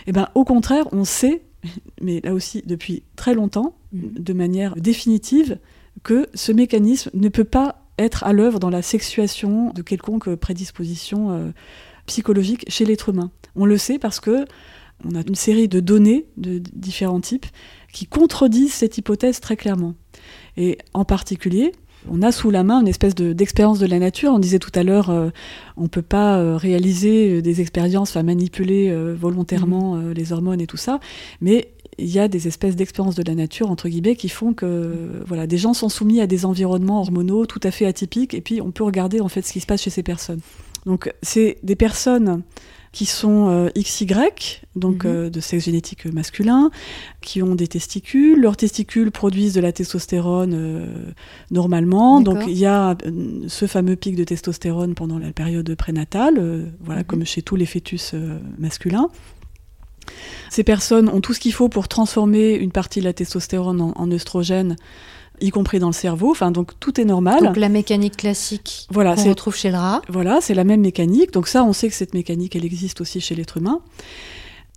[0.07, 1.43] Et eh ben, au contraire, on sait,
[2.01, 5.59] mais là aussi depuis très longtemps, de manière définitive,
[6.03, 11.31] que ce mécanisme ne peut pas être à l'œuvre dans la sexuation de quelconque prédisposition
[11.31, 11.51] euh,
[12.07, 13.31] psychologique chez l'être humain.
[13.55, 14.45] On le sait parce que
[15.05, 17.47] on a une série de données de différents types
[17.93, 19.95] qui contredisent cette hypothèse très clairement.
[20.57, 21.73] Et en particulier,
[22.11, 24.33] on a sous la main une espèce d'expérience de, la nature.
[24.33, 25.31] On disait tout à l'heure, euh,
[25.77, 30.13] on ne peut pas euh, réaliser des expériences, enfin manipuler euh, volontairement mmh.
[30.13, 31.01] les hormones et tout ça,
[31.41, 35.23] mais il y a des espèces d'expériences de la nature, entre guillemets, qui font que
[35.27, 38.61] voilà, des gens sont soumis à des environnements hormonaux tout à fait atypiques, et puis
[38.61, 40.41] on peut regarder en fait ce qui se passe chez ces personnes.
[40.85, 42.43] Donc c'est des personnes
[42.97, 44.07] qui sont euh, XY,
[44.75, 45.11] donc mhm.
[45.11, 46.71] euh, de sexe génétique masculin,
[47.21, 48.41] qui ont des testicules.
[48.41, 50.87] Leurs testicules produisent de la testostérone euh,
[51.51, 52.23] normalement.
[52.23, 52.97] Donc il y a
[53.49, 57.07] ce fameux pic de testostérone pendant la période prénatale, voilà, mhm.
[57.07, 58.15] comme chez tous les fœtus
[58.59, 59.11] masculins.
[60.49, 63.93] Ces personnes ont tout ce qu'il faut pour transformer une partie de la testostérone en,
[63.95, 64.77] en œstrogène
[65.41, 66.31] y compris dans le cerveau.
[66.31, 67.43] Enfin, donc tout est normal.
[67.43, 70.03] Donc la mécanique classique voilà, qu'on retrouve chez le rat.
[70.09, 71.33] Voilà, c'est la même mécanique.
[71.33, 73.81] Donc ça, on sait que cette mécanique, elle existe aussi chez l'être humain.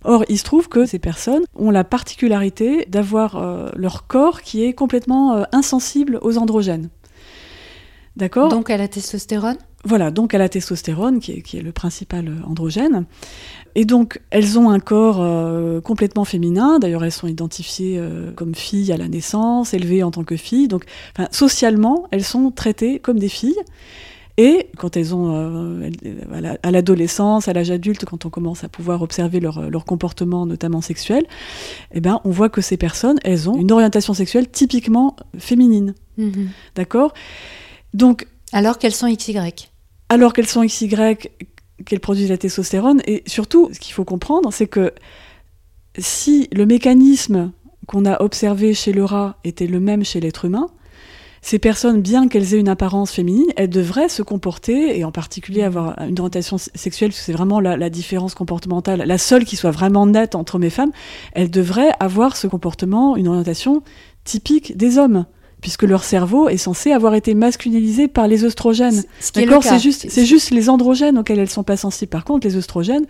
[0.04, 4.64] Or, il se trouve que ces personnes ont la particularité d'avoir euh, leur corps qui
[4.64, 6.88] est complètement euh, insensible aux androgènes.
[8.16, 8.48] D'accord?
[8.48, 9.58] Donc à la testostérone?
[9.84, 13.06] Voilà, donc à la testostérone, qui est, qui est le principal euh, androgène.
[13.74, 16.78] Et donc, elles ont un corps euh, complètement féminin.
[16.78, 20.68] D'ailleurs, elles sont identifiées euh, comme filles à la naissance, élevées en tant que filles.
[20.68, 20.84] Donc,
[21.30, 23.58] socialement, elles sont traitées comme des filles.
[24.36, 25.90] Et quand elles ont, euh,
[26.62, 30.80] à l'adolescence, à l'âge adulte, quand on commence à pouvoir observer leur, leur, comportement, notamment
[30.80, 31.26] sexuel,
[31.92, 35.94] eh ben, on voit que ces personnes, elles ont une orientation sexuelle typiquement féminine.
[36.18, 36.46] Mm-hmm.
[36.74, 37.12] D'accord?
[37.92, 38.26] Donc.
[38.52, 39.69] Alors qu'elles sont XY
[40.10, 40.88] alors qu'elles sont XY,
[41.86, 43.00] qu'elle produise la testostérone.
[43.06, 44.92] Et surtout, ce qu'il faut comprendre, c'est que
[45.96, 47.52] si le mécanisme
[47.86, 50.66] qu'on a observé chez le rat était le même chez l'être humain,
[51.42, 55.62] ces personnes, bien qu'elles aient une apparence féminine, elles devraient se comporter, et en particulier
[55.62, 59.56] avoir une orientation sexuelle, parce que c'est vraiment la, la, différence comportementale, la seule qui
[59.56, 60.92] soit vraiment nette entre hommes et femmes,
[61.32, 63.82] elles devraient avoir ce comportement, une orientation
[64.24, 65.24] typique des hommes
[65.60, 68.38] puisque leur cerveau est censé avoir été masculinisé par les.
[69.34, 72.10] D'accord, c'est juste, c'est juste les androgènes auxquels elles sont pas sensibles.
[72.10, 73.06] Par contre, les œstrogènes,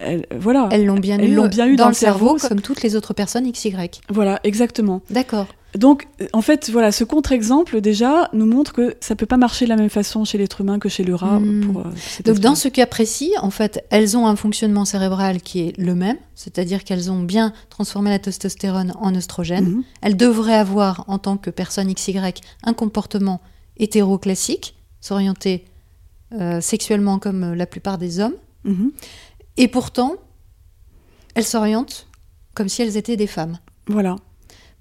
[0.00, 3.14] elles, voilà, elles l'ont bien, eu, bien eu dans, le cerveau, comme toutes les autres
[3.14, 3.74] personnes XY.
[4.10, 5.02] Voilà, exactement.
[5.10, 5.46] D'accord.
[5.74, 9.70] Donc, en fait, voilà, ce contre-exemple déjà nous montre que ça peut pas marcher de
[9.70, 11.40] la même façon chez l'être humain que chez le rat.
[11.40, 11.60] Hmm.
[11.66, 11.90] Pour, euh,
[12.24, 15.94] Donc, dans ce cas précis, en fait, elles ont un fonctionnement cérébral qui est le
[15.94, 19.66] même, c'est-à-dire qu'elles ont bien transformé la testostérone en oestrogène.
[19.66, 19.84] Mhm.
[20.00, 22.18] Elles devraient avoir, en tant que personne XY,
[22.64, 23.42] un comportement
[23.76, 25.66] hétéroclassique, s'orienter
[26.32, 28.36] euh, sexuellement comme la plupart des hommes.
[28.64, 28.90] Mhm.
[29.58, 30.14] Et pourtant,
[31.34, 32.06] elles s'orientent
[32.54, 33.58] comme si elles étaient des femmes.
[33.86, 34.16] Voilà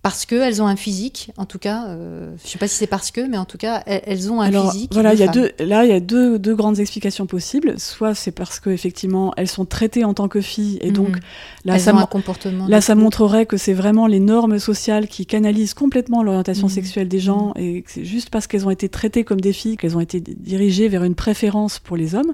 [0.07, 2.87] parce qu'elles ont un physique, en tout cas, euh, je ne sais pas si c'est
[2.87, 4.93] parce que, mais en tout cas, elles, ont un Alors, physique.
[4.93, 7.77] Voilà, il y a deux, là, il y a deux, deux, grandes explications possibles.
[7.77, 11.21] Soit c'est parce qu'effectivement, elles sont traitées en tant que filles, et donc mhm.
[11.65, 15.25] là, ça, ont un comportement là ça montrerait que c'est vraiment les normes sociales qui
[15.25, 16.73] canalisent complètement l'orientation mhm.
[16.73, 17.61] sexuelle des gens, mhm.
[17.61, 20.87] et c'est juste parce qu'elles ont été traitées comme des filles qu'elles ont été dirigées
[20.87, 22.33] vers une préférence pour les hommes.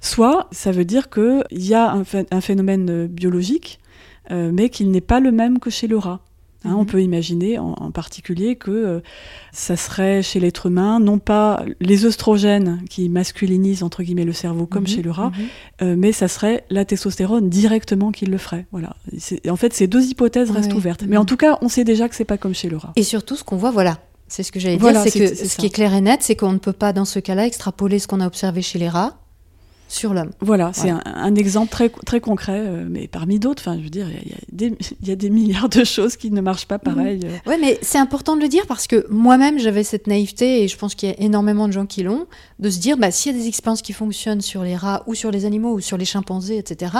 [0.00, 3.78] Soit ça veut dire qu'il y a un, un, phénomène biologique,
[4.32, 6.22] euh, mais qu'il n'est pas le même que chez le rat.
[6.64, 6.86] Hein, on mhm.
[6.86, 9.00] peut imaginer en, particulier que euh,
[9.52, 14.66] ça serait chez l'être humain non pas les œstrogènes qui masculinisent entre guillemets le cerveau
[14.66, 14.88] comme mhm.
[14.88, 15.44] chez le rat, mhm.
[15.82, 18.66] euh, mais ça serait la testostérone directement qui le ferait.
[18.72, 18.96] Voilà.
[19.48, 21.04] En fait, ces deux hypothèses restent ouvertes.
[21.06, 22.92] Mais en tout cas, on sait déjà que c'est pas comme chez le rat.
[22.96, 25.66] Et surtout, ce qu'on voit, voilà, c'est ce que j'allais dire, c'est que ce qui
[25.66, 28.20] est clair et net, c'est qu'on ne peut pas dans ce cas-là extrapoler ce qu'on
[28.20, 29.16] a observé chez les rats
[29.88, 30.30] sur l'homme.
[30.40, 34.06] Voilà, c'est un, exemple très, très concret, euh, mais parmi d'autres, enfin, je veux dire,
[34.52, 37.20] il y, a des milliards de choses qui ne marchent pas pareil.
[37.24, 37.36] Euh.
[37.46, 40.76] Oui, mais c'est important de le dire parce que moi-même, j'avais cette naïveté, et je
[40.76, 42.26] pense qu'il y a énormément de gens qui l'ont,
[42.58, 45.14] de se dire, bah, s'il y a des expériences qui fonctionnent sur les rats ou
[45.14, 46.92] sur les animaux ou sur les chimpanzés, etc.,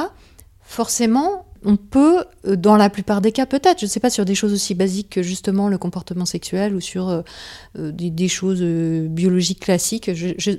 [0.62, 4.24] forcément, on peut, euh, dans la plupart des cas, peut-être, je ne sais pas, sur
[4.24, 7.22] des choses aussi basiques que justement le comportement sexuel ou sur euh,
[7.78, 10.10] euh, des, choses biologiques classiques.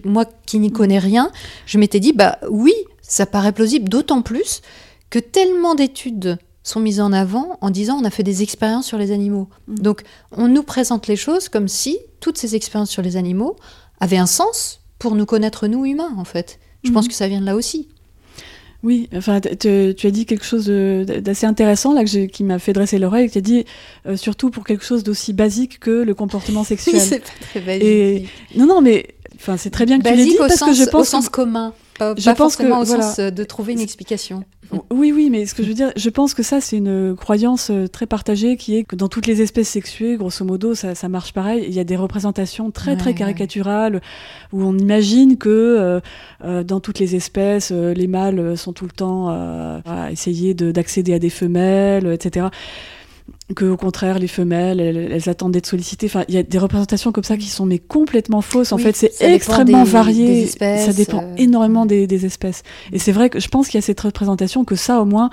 [0.05, 1.31] moi qui n'y connais rien,
[1.65, 4.61] je m'étais dit, bah oui, ça paraît plausible, d'autant plus
[5.09, 8.97] que tellement d'études sont mises en avant en disant on a fait des expériences sur
[8.97, 9.49] les animaux.
[9.67, 9.75] Mmh.
[9.75, 13.55] Donc on nous présente les choses comme si toutes ces expériences sur les animaux
[13.99, 16.59] avaient un sens pour nous connaître nous humains en fait.
[16.83, 17.09] Je pense mmh.
[17.09, 17.89] que ça vient de là aussi.
[18.81, 22.97] Oui, enfin, tu as dit quelque chose d'assez intéressant là que qui m'a fait dresser
[22.97, 23.29] l'oreille.
[23.29, 23.65] Tu as dit
[24.05, 27.01] euh, surtout pour quelque chose d'aussi basique que le comportement sexuel.
[27.01, 28.29] c'est pas très basique.
[28.55, 31.07] Non, non, mais enfin, c'est très bien que tu l'aies dit parce que je pense
[31.07, 34.43] au sens commun, pas, je pense que, au sens de trouver une explication.
[34.91, 37.69] Oui, oui, mais ce que je veux dire, je pense que ça, c'est une croyance
[37.71, 41.09] euh, très partagée qui est que dans toutes les espèces sexuées, grosso modo, ça, ça
[41.09, 41.65] marche pareil.
[41.67, 44.01] Il y a des représentations très, très caricaturales
[44.53, 45.99] où on imagine que euh,
[46.43, 51.19] euh, dans toutes les espèces, les mâles sont tout le temps à essayer d'accéder à
[51.19, 52.47] des femelles, etc
[53.55, 57.11] que au contraire les femelles elles, attendent d'être sollicitées enfin il y a des représentations
[57.11, 58.95] comme ça qui sont mais complètement fausses en fait.
[58.95, 60.45] C'est extrêmement varié.
[60.47, 62.63] ça dépend euh, énormément des, espèces.
[62.91, 65.29] Et c'est vrai que je pense qu'il y a cette représentation que ça au moins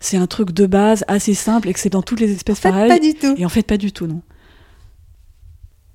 [0.00, 2.70] c'est un truc de base assez simple et que c'est dans toutes les espèces en
[2.70, 2.88] pareilles.
[2.88, 3.34] pas du tout.
[3.36, 4.22] Et en fait pas du tout non.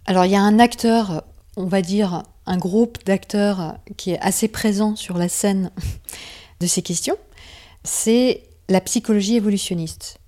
[0.05, 1.23] Alors il y a un acteur
[1.55, 5.71] on va dire un groupe d'acteurs qui est assez présent sur la scène
[6.59, 7.17] de ces questions.
[7.83, 10.19] C'est la psychologie évolutionniste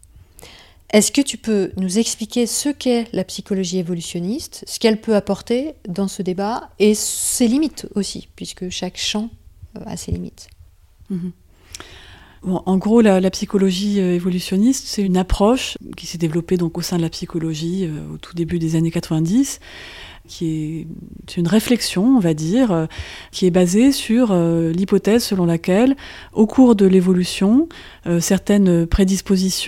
[0.95, 5.73] est-ce que tu peux nous expliquer ce qu'est la psychologie évolutionniste, ce qu'elle peut apporter
[5.89, 9.29] dans ce débat et ses limites aussi, puisque chaque champ
[9.77, 10.47] euh, a ses limites
[11.10, 11.34] mhm.
[12.43, 16.95] en gros, la, psychologie euh, évolutionniste, c'est une approche qui s'est développée donc au sein
[16.95, 19.60] de la psychologie euh, au tout début des années 90,
[20.27, 20.85] qui
[21.27, 22.85] est une réflexion, on va dire, euh,
[23.31, 25.95] qui est basée sur euh, l'hypothèse selon laquelle,
[26.33, 27.67] au cours de l'évolution,
[28.07, 29.65] euh, certaines prédispositions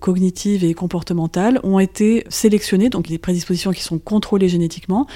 [0.00, 5.06] cognitives et comportementales ont été sélectionnées, donc les prédispositions qui sont contrôlées génétiquement,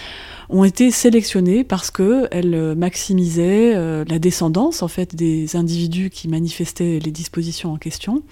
[0.49, 7.11] ont été sélectionnées parce qu'elles maximisaient la descendance en fait des individus qui manifestaient les
[7.11, 8.23] dispositions en question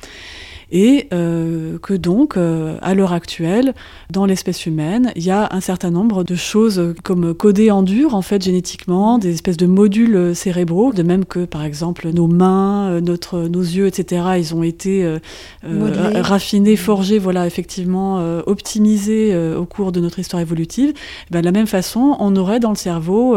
[0.73, 3.75] et euh, que donc, euh, à l'heure actuelle,
[4.11, 8.15] dans l'espèce humaine, il y a un certain nombre de choses comme codées en dur,
[8.15, 12.91] en fait, génétiquement, des espèces de modules cérébraux, de même que, par exemple, nos mains,
[12.91, 15.17] euh, notre, nos yeux, etc., ils ont été
[15.63, 20.93] raffinés, forgés, voilà, effectivement, optimisés au cours de notre histoire évolutive.
[20.95, 23.37] Eh ben, de la même façon, on aurait dans le cerveau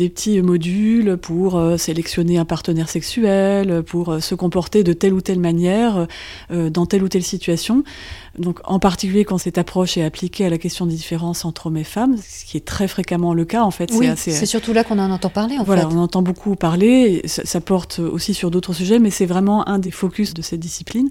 [0.00, 5.12] des petits modules pour euh, sélectionner un partenaire sexuel, pour euh, se comporter de telle
[5.12, 6.06] ou telle manière
[6.50, 7.84] euh, dans telle ou telle situation.
[8.38, 11.76] Donc, en particulier quand cette approche est appliquée à la question des différences entre hommes
[11.76, 13.90] et femmes, ce qui est très fréquemment le cas en fait.
[13.92, 17.20] Oui, c'est surtout là qu'on en entend parler en voilà, on en entend beaucoup parler.
[17.26, 20.60] Ça, ça porte aussi sur d'autres sujets, mais c'est vraiment un des focus de cette
[20.60, 21.10] discipline.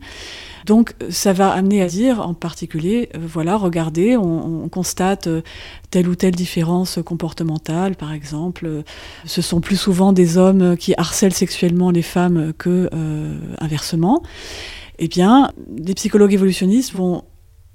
[0.66, 5.42] Donc ça va amener à dire en particulier, euh, voilà, regardez, on, constate euh,
[5.90, 8.66] telle ou telle différence comportementale, par exemple.
[8.66, 8.82] Euh,
[9.26, 12.90] ce sont plus souvent des hommes qui harcèlent sexuellement les femmes que
[13.60, 14.24] inversement.
[15.00, 17.24] Eh bien, des psychologues évolutionnistes vont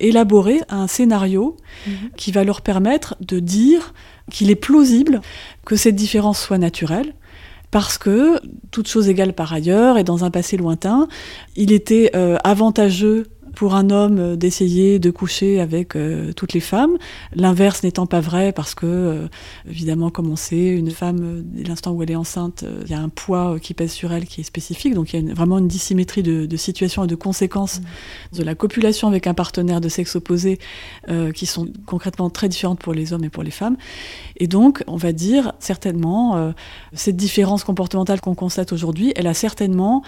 [0.01, 2.11] élaborer un scénario mhm.
[2.17, 3.95] qui va leur permettre de dire
[4.31, 5.21] qu'il est plausible
[5.65, 7.15] que cette différence soit naturelle,
[7.75, 8.39] parce que,
[8.71, 11.09] toute chose égale par ailleurs, et dans un passé lointain,
[11.57, 16.61] il était euh, avantageux pour un homme euh, d'essayer de coucher avec euh, toutes les
[16.61, 16.97] femmes.
[17.35, 19.29] L'inverse n'étant pas vrai parce que, euh,
[19.69, 23.01] évidemment, comme on sait, une femme, dès l'instant où elle est enceinte, il y a
[23.01, 24.95] un poids qui pèse sur elle qui est spécifique.
[24.95, 28.39] Donc il y a vraiment une dissymétrie de, de situation et de conséquences mmh.
[28.39, 30.59] de la copulation avec un partenaire de sexe opposé
[31.35, 33.77] qui sont concrètement très différentes pour les hommes et pour les femmes.
[34.37, 36.53] Et donc, on va dire certainement,
[36.93, 40.03] cette différence comportementale qu'on constate aujourd'hui, elle a certainement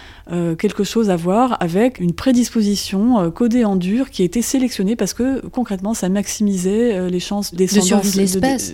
[0.59, 5.13] quelque chose à voir avec une prédisposition codé en dur qui a été sélectionné parce
[5.13, 8.73] que concrètement ça maximisait euh, les chances de survie de l'espèce.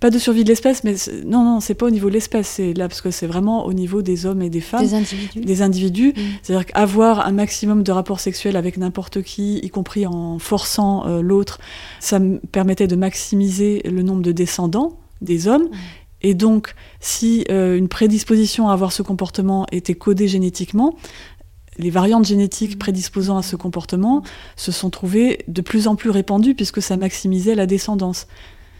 [0.00, 0.94] Pas de survie de l'espèce, mais
[1.26, 3.74] non, non, c'est pas au niveau de l'espèce, c'est là parce que c'est vraiment au
[3.74, 4.80] niveau des hommes et des femmes.
[4.80, 5.40] Des individus.
[5.40, 6.08] Des individus.
[6.16, 6.22] Mm.
[6.42, 11.20] C'est-à-dire qu'avoir un maximum de rapports sexuels avec n'importe qui, y compris en forçant euh,
[11.20, 11.58] l'autre,
[12.00, 15.64] ça me permettait de maximiser le nombre de descendants des hommes.
[15.64, 15.76] Mm.
[16.22, 20.96] Et donc, si euh, une prédisposition à avoir ce comportement était codée génétiquement,
[21.78, 22.78] les variantes génétiques mm.
[22.78, 24.22] prédisposant à ce comportement
[24.56, 28.26] se sont trouvées de plus en plus répandues puisque ça maximisait la descendance.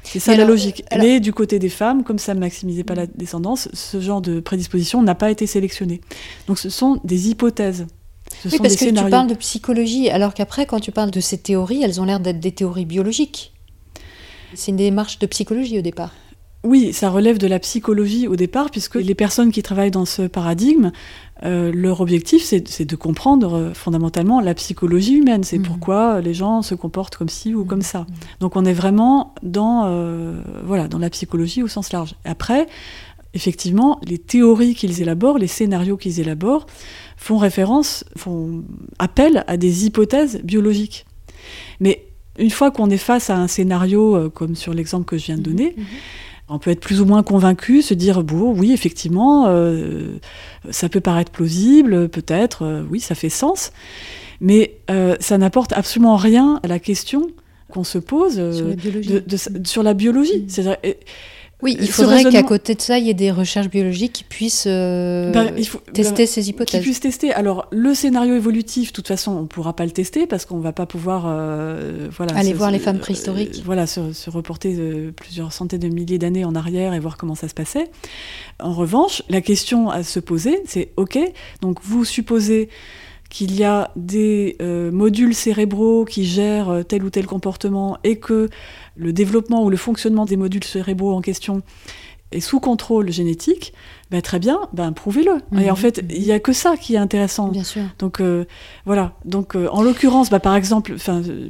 [0.03, 0.85] C'est ça la logique.
[0.97, 4.41] Mais du côté des femmes, comme ça ne maximisait pas la descendance, ce genre de
[4.41, 6.01] prédisposition n'a pas été sélectionné.
[6.47, 7.87] Donc ce sont des hypothèses.
[8.43, 11.39] Ce oui, parce que tu parles de psychologie, alors qu'après, quand tu parles de ces
[11.39, 13.53] théories, elles ont l'air d'être des théories biologiques.
[14.55, 16.13] C'est une démarche de psychologie au départ.
[16.65, 20.23] Oui, ça relève de la psychologie au départ, puisque les personnes qui travaillent dans ce
[20.23, 20.91] paradigme,
[21.45, 25.45] euh, leur objectif, c'est de comprendre euh, fondamentalement la psychologie humaine.
[25.45, 25.63] C'est mmh.
[25.63, 27.83] pourquoi les gens se comportent comme ci ou comme mmh.
[27.83, 28.07] ça.
[28.41, 32.15] Donc on est vraiment dans, euh, voilà, dans la psychologie au sens large.
[32.25, 32.67] Après,
[33.35, 36.67] effectivement, les théories qu'ils élaborent, les scénarios qu'ils élaborent,
[37.17, 38.65] font référence, font
[38.99, 41.07] appel à des hypothèses biologiques.
[41.79, 42.07] Mais
[42.39, 45.51] une fois qu'on est face à un scénario, comme sur l'exemple que je viens de
[45.51, 45.73] mmh.
[46.49, 50.19] On peut être plus ou moins convaincu, se dire bon, oui, effectivement, euh,
[50.71, 53.73] ça peut paraître plausible, peut-être, euh, oui, ça fait sens,
[54.41, 57.29] mais euh, ça n'apporte absolument rien à la question
[57.71, 59.23] qu'on se pose sur la biologie.
[59.65, 60.47] sur la biologie.
[60.47, 60.75] Mmh.
[61.61, 64.69] Oui, il faudrait qu'à côté de ça, il y ait des recherches biologiques qui puissent
[64.69, 65.53] euh, ben,
[65.93, 66.81] tester ben, ces hypothèses.
[66.81, 67.33] Qui puissent tester.
[67.33, 70.59] Alors, le scénario évolutif, de toute façon, on ne pourra pas le tester parce qu'on
[70.59, 73.57] ne va pas pouvoir euh, voilà, aller voir les femmes préhistoriques.
[73.59, 74.77] Euh, voilà, se, reporter
[75.17, 77.91] plusieurs centaines de milliers d'années en arrière et voir comment ça se passait.
[78.61, 81.19] En revanche, la question à se poser, c'est OK,
[81.61, 82.69] donc vous supposez
[83.31, 88.49] qu'il y a des modules cérébraux qui gèrent tel ou tel comportement et que
[88.99, 91.63] le développement ou le fonctionnement des modules cérébraux en question
[92.31, 93.73] est sous contrôle génétique,
[94.11, 95.39] ben très bien, ben prouvez-le.
[95.59, 95.77] Et en mhm.
[95.77, 97.49] fait, il n'y a que ça qui est intéressant.
[97.49, 97.83] Bien sûr.
[97.99, 98.45] Donc euh,
[98.85, 99.15] voilà.
[99.25, 100.97] Donc euh, en l'occurrence, ben, par exemple,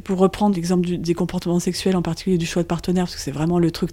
[0.04, 3.32] pour reprendre l'exemple des comportements sexuels, en particulier du choix de partenaire, parce que c'est
[3.32, 3.90] vraiment le truc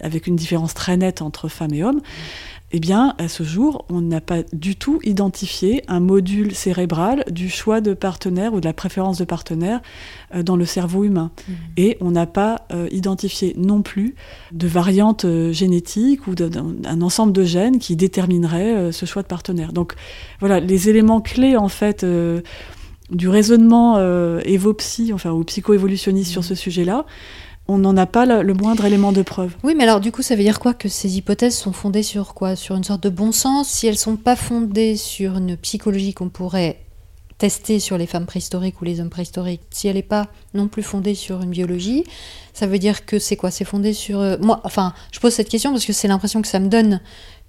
[0.00, 2.00] avec une différence très nette entre femmes et hommes.
[2.70, 7.48] Eh bien, à ce jour, on n'a pas du tout identifié un module cérébral du
[7.48, 9.80] choix de partenaire ou de la préférence de partenaire
[10.34, 11.30] euh, dans le cerveau humain.
[11.48, 11.52] Mmh.
[11.78, 14.14] Et on n'a pas euh, identifié non plus
[14.52, 19.72] de variante euh, génétique ou d'un ensemble de gènes qui déterminerait ce choix de partenaire.
[19.72, 19.94] Donc
[20.40, 22.04] voilà, les éléments clés en fait
[23.10, 23.98] du raisonnement
[24.44, 26.44] évopsy, enfin ou psycho-évolutionniste sur mmh.
[26.44, 27.06] ce sujet-là,
[27.68, 29.54] on n'en a pas le, moindre élément de preuve.
[29.62, 32.34] Oui, mais alors du coup, ça veut dire quoi Que ces hypothèses sont fondées sur
[32.34, 32.56] quoi?
[32.56, 33.68] Sur une sorte de bon sens?
[33.68, 36.80] Si elles sont pas fondées sur une psychologie qu'on pourrait
[37.36, 40.82] tester sur les femmes préhistoriques ou les hommes préhistoriques, si elle n'est pas non plus
[40.82, 42.04] fondée sur une biologie,
[42.52, 43.50] ça veut dire que c'est quoi?
[43.50, 44.18] C'est fondé sur...
[44.18, 47.00] Euh, moi, enfin, je pose cette question parce que c'est l'impression que ça me donne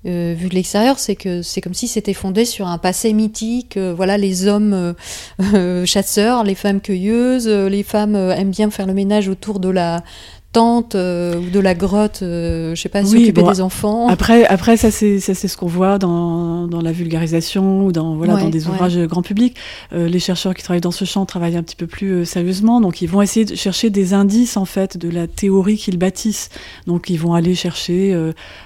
[0.05, 3.75] euh, vu de l'extérieur, c'est que c'est comme si c'était fondé sur un passé mythique.
[3.75, 4.95] Euh, voilà, les hommes
[5.41, 10.03] euh, chasseurs, les femmes cueilleuses, les femmes aiment bien faire le ménage autour de la
[10.51, 14.07] tente euh, ou de la grotte, euh, je sais pas, s'occuper des enfants.
[14.07, 18.15] Après, après ça c'est ça c'est ce qu'on voit dans, dans, la vulgarisation ou dans
[18.15, 19.55] voilà dans des ouvrages grand public.
[19.93, 23.01] Euh, les chercheurs qui travaillent dans ce champ travaillent un petit peu plus sérieusement, donc
[23.01, 26.49] ils vont essayer de chercher des indices en fait de la théorie qu'ils bâtissent.
[26.87, 28.17] Donc ils vont aller chercher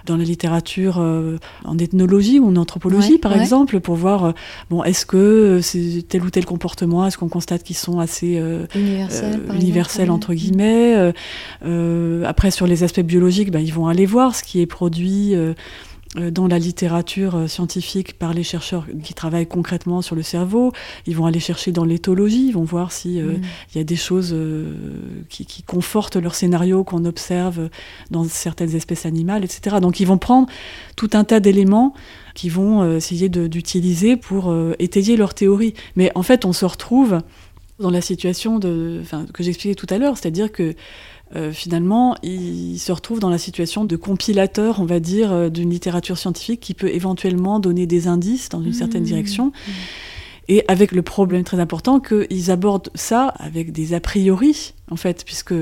[0.05, 4.33] dans la littérature en ethnologie ou en anthropologie par exemple pour voir
[4.69, 8.41] bon est-ce que c'est tel ou tel comportement, est-ce qu'on constate qu'ils sont assez
[9.53, 11.13] universels, entre guillemets.
[11.73, 15.35] Euh, après, sur les aspects biologiques, ben, ils vont aller voir ce qui est produit
[15.35, 15.53] euh,
[16.17, 20.71] euh, dans la littérature scientifique par les chercheurs qui travaillent concrètement sur le cerveau.
[21.07, 23.41] Ils vont aller chercher dans l'éthologie, ils vont voir s'il mm.
[23.73, 24.35] il y a des choses
[25.29, 27.69] qui, qui, confortent leur scénario qu'on observe
[28.11, 29.77] dans certaines espèces animales, etc.
[29.81, 30.47] Donc ils vont prendre
[30.95, 31.93] tout un tas d'éléments
[32.35, 35.73] qui vont essayer d'utiliser pour étayer leur théorie.
[35.95, 37.21] Mais en fait, on se retrouve
[37.79, 39.01] dans la situation de,
[39.33, 40.75] que j'expliquais tout à l'heure, c'est-à-dire que
[41.35, 45.71] euh, finalement, il se retrouve dans la situation de compilateur, on va dire, euh, d'une
[45.71, 49.05] littérature scientifique qui peut éventuellement donner des indices dans une certaine mmh.
[49.05, 49.45] direction.
[49.47, 49.71] Mmh.
[50.49, 55.23] Et avec le problème très important qu'ils abordent ça avec des a priori, en fait,
[55.23, 55.53] puisque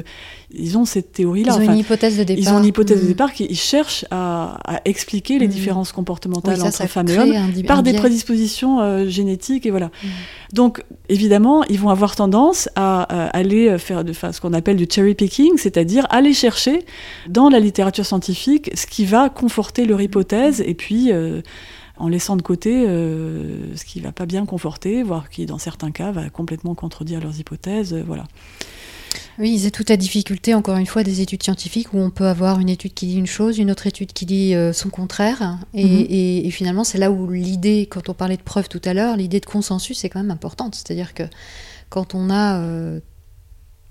[0.52, 1.58] ils ont cette théorie-là.
[1.60, 2.44] Ils ont une hypothèse de départ.
[2.44, 3.08] Ils ont une hypothèse de mm.
[3.08, 5.52] départ qui cherchent à, expliquer les mm.
[5.52, 9.88] différences comportementales entre femmes et hommes par des prédispositions euh, génétiques et voilà.
[9.88, 10.08] Mm.
[10.54, 15.13] Donc évidemment, ils vont avoir tendance à, aller faire de, ce qu'on appelle du cherry
[15.13, 16.86] picking, c'est-à-dire aller chercher
[17.30, 21.41] dans la littérature scientifique ce qui va conforter leur hypothèse et puis euh,
[22.02, 26.12] en laissant de côté ce qui va pas bien conforter, voire qui, dans certains cas,
[26.12, 27.93] va complètement contredire leurs hypothèses.
[28.06, 28.26] voilà.
[29.39, 32.60] Oui, c'est toute la difficulté, encore une fois, des études scientifiques où on peut avoir
[32.60, 35.58] une étude qui dit une chose, une autre étude qui dit son contraire.
[35.74, 36.45] Et, mhm.
[36.47, 39.39] et finalement, c'est là où l'idée, quand on parlait de preuve tout à l'heure, l'idée
[39.39, 40.76] de consensus est quand même importante.
[40.76, 41.24] C'est-à-dire que
[41.89, 42.62] quand on a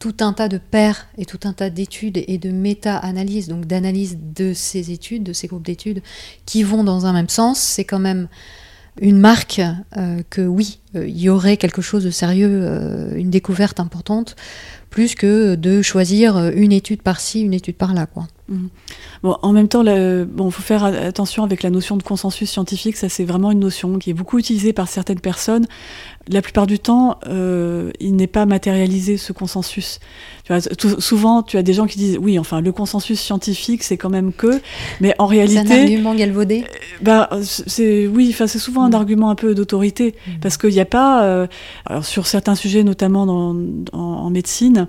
[0.01, 4.19] tout un tas de pairs et tout un tas d'études et de méta-analyses, donc d'analyse
[4.35, 6.03] de ces études, de ces groupes d'études,
[6.47, 8.27] qui vont dans un même sens, c'est quand même
[9.01, 9.61] une marque
[9.97, 14.37] euh, que oui, euh, il y aurait quelque chose de sérieux, euh, une découverte importante,
[14.91, 18.09] plus que de choisir une étude par-ci, une étude par-là.
[18.49, 18.67] Mmh.
[19.23, 22.97] Bon, en même temps, il bon, faut faire attention avec la notion de consensus scientifique.
[22.97, 25.67] Ça, c'est vraiment une notion qui est beaucoup utilisée par certaines personnes.
[26.29, 30.01] La plupart du temps, euh, il n'est pas matérialisé ce consensus.
[30.45, 30.61] Tu vois,
[31.01, 34.33] souvent, tu as des gens qui disent oui, enfin, le consensus scientifique, c'est quand même
[34.33, 34.61] que,
[35.01, 36.65] mais en réalité, c'est un argument galvaudé.
[37.01, 38.95] Bah, c'est oui, enfin, c'est souvent un mmh.
[38.95, 40.31] argument un peu d'autorité mmh.
[40.43, 41.47] parce qu'il n'y a pas, euh,
[41.87, 43.57] alors, sur certains sujets, notamment dans,
[43.95, 44.89] en médecine,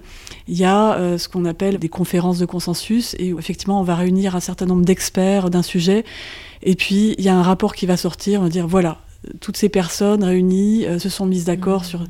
[0.49, 3.83] il y a euh, ce qu'on appelle des conférences de consensus, et où effectivement on
[3.83, 6.03] va réunir un certain nombre d'experts d'un sujet,
[6.61, 8.99] et puis il y a un rapport qui va sortir, on va dire voilà,
[9.39, 11.85] toutes ces personnes réunies euh, se sont mises d'accord mmh.
[11.85, 12.03] sur...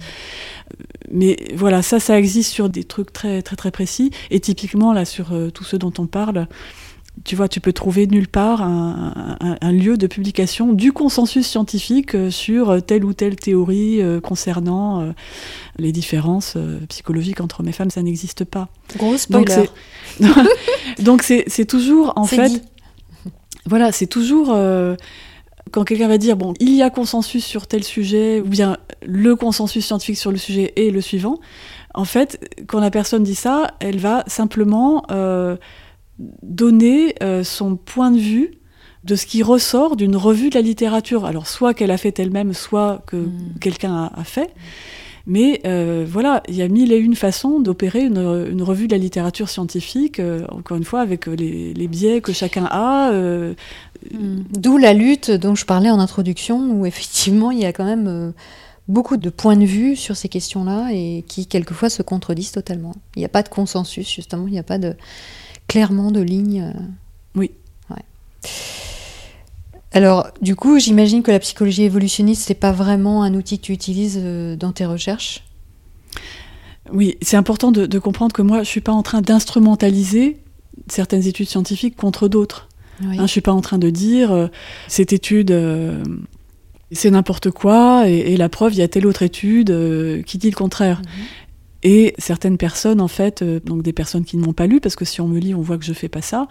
[1.12, 5.03] Mais voilà, ça, ça existe sur des trucs très très très précis, et typiquement là
[5.03, 6.47] sur euh, tous ceux dont on parle,
[7.24, 12.32] tu vois, tu peux trouver nulle part un, lieu de publication du consensus scientifique euh,
[12.32, 15.12] sur telle ou telle théorie euh, concernant euh,
[15.78, 16.57] les différences
[16.89, 18.70] psychologiques entre hommes et femmes, ça n'existe pas.
[18.97, 19.70] Gros spoiler.
[20.99, 22.64] Donc c'est toujours, en fait,
[23.66, 24.55] voilà, c'est toujours
[25.72, 29.36] quand quelqu'un va dire bon, il y a consensus sur tel sujet, ou bien le
[29.36, 31.39] consensus scientifique sur le sujet est le suivant.
[31.93, 35.03] En fait, quand la personne dit ça, elle va simplement
[36.41, 38.51] donner euh, son point de vue
[39.03, 41.26] de ce qui ressort d'une revue de la littérature.
[41.26, 43.55] Alors soit qu'elle a fait elle-même, soit que hmm.
[43.59, 44.53] quelqu'un a, fait.
[45.26, 48.99] Mais euh, voilà, il y a mille et une façons d'opérer une, revue de la
[48.99, 53.11] littérature scientifique, euh, encore une fois, avec les, biais que chacun a.
[54.12, 54.43] Hmm.
[54.58, 58.34] D'où la lutte dont je parlais en introduction, où effectivement il y a quand même
[58.88, 62.93] beaucoup de points de vue sur ces questions-là et qui quelquefois se contredisent totalement.
[63.16, 64.95] Il n'y a pas de consensus, justement, il n'y a pas de
[65.68, 66.62] clairement de ligne.
[66.62, 66.80] Euh.
[67.36, 67.52] Oui.
[69.93, 73.74] Alors, du coup, j'imagine que la psychologie évolutionniste, c'est pas vraiment un outil que tu
[73.74, 75.43] utilises euh, dans tes recherches?
[76.93, 80.41] Oui, c'est important de, comprendre que moi, je suis pas en train d'instrumentaliser
[80.88, 82.70] certaines études scientifiques contre d'autres.
[83.04, 84.47] Hein, je suis pas en train de dire euh,
[84.88, 85.56] cette étude
[86.91, 89.74] c'est n'importe quoi et, la preuve, il y a telle autre étude
[90.26, 91.02] qui dit le contraire.
[91.02, 91.24] Mhm.
[91.84, 94.95] Et certaines personnes, en fait, euh, donc des personnes qui ne m'ont pas lu, parce
[94.95, 96.47] que si on me lit, on voit que je fais pas ça,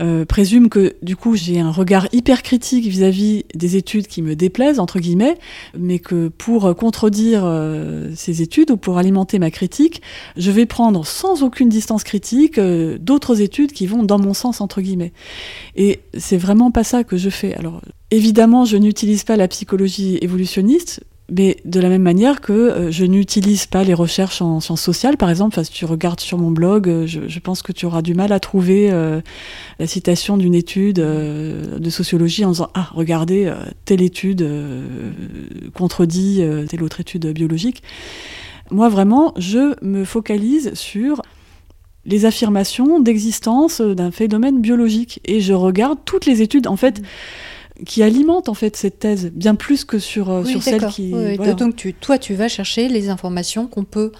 [0.00, 4.36] euh, présument que du coup j'ai un regard hyper critique vis-à-vis des études qui me
[4.36, 5.36] déplaisent entre guillemets,
[5.76, 10.02] mais que pour contredire euh, ces études ou pour alimenter ma critique,
[10.36, 14.60] je vais prendre sans aucune distance critique euh, d'autres études qui vont dans mon sens
[14.60, 15.12] entre guillemets.
[15.76, 17.54] Et c'est vraiment pas ça que je fais.
[17.54, 22.90] Alors évidemment, je n'utilise pas la psychologie évolutionniste mais de la même manière que euh,
[22.90, 26.50] je n'utilise pas les recherches en sciences sociales, par exemple, si tu regardes sur mon
[26.50, 29.20] blog, euh, je, pense que tu auras du mal à trouver euh,
[29.78, 33.52] la citation d'une étude de sociologie en disant Ah, regardez,
[33.84, 34.46] telle étude
[35.74, 37.82] contredit telle autre étude biologique.
[38.70, 41.22] Moi, vraiment, je me focalise sur
[42.04, 46.66] les affirmations d'existence d'un phénomène biologique et je regarde toutes les études.
[46.66, 47.02] En fait,
[47.84, 51.12] qui alimente en fait cette thèse bien plus que sur, euh, sur celle qui.
[51.58, 54.12] Donc tu, toi, tu vas chercher les informations qu'on peut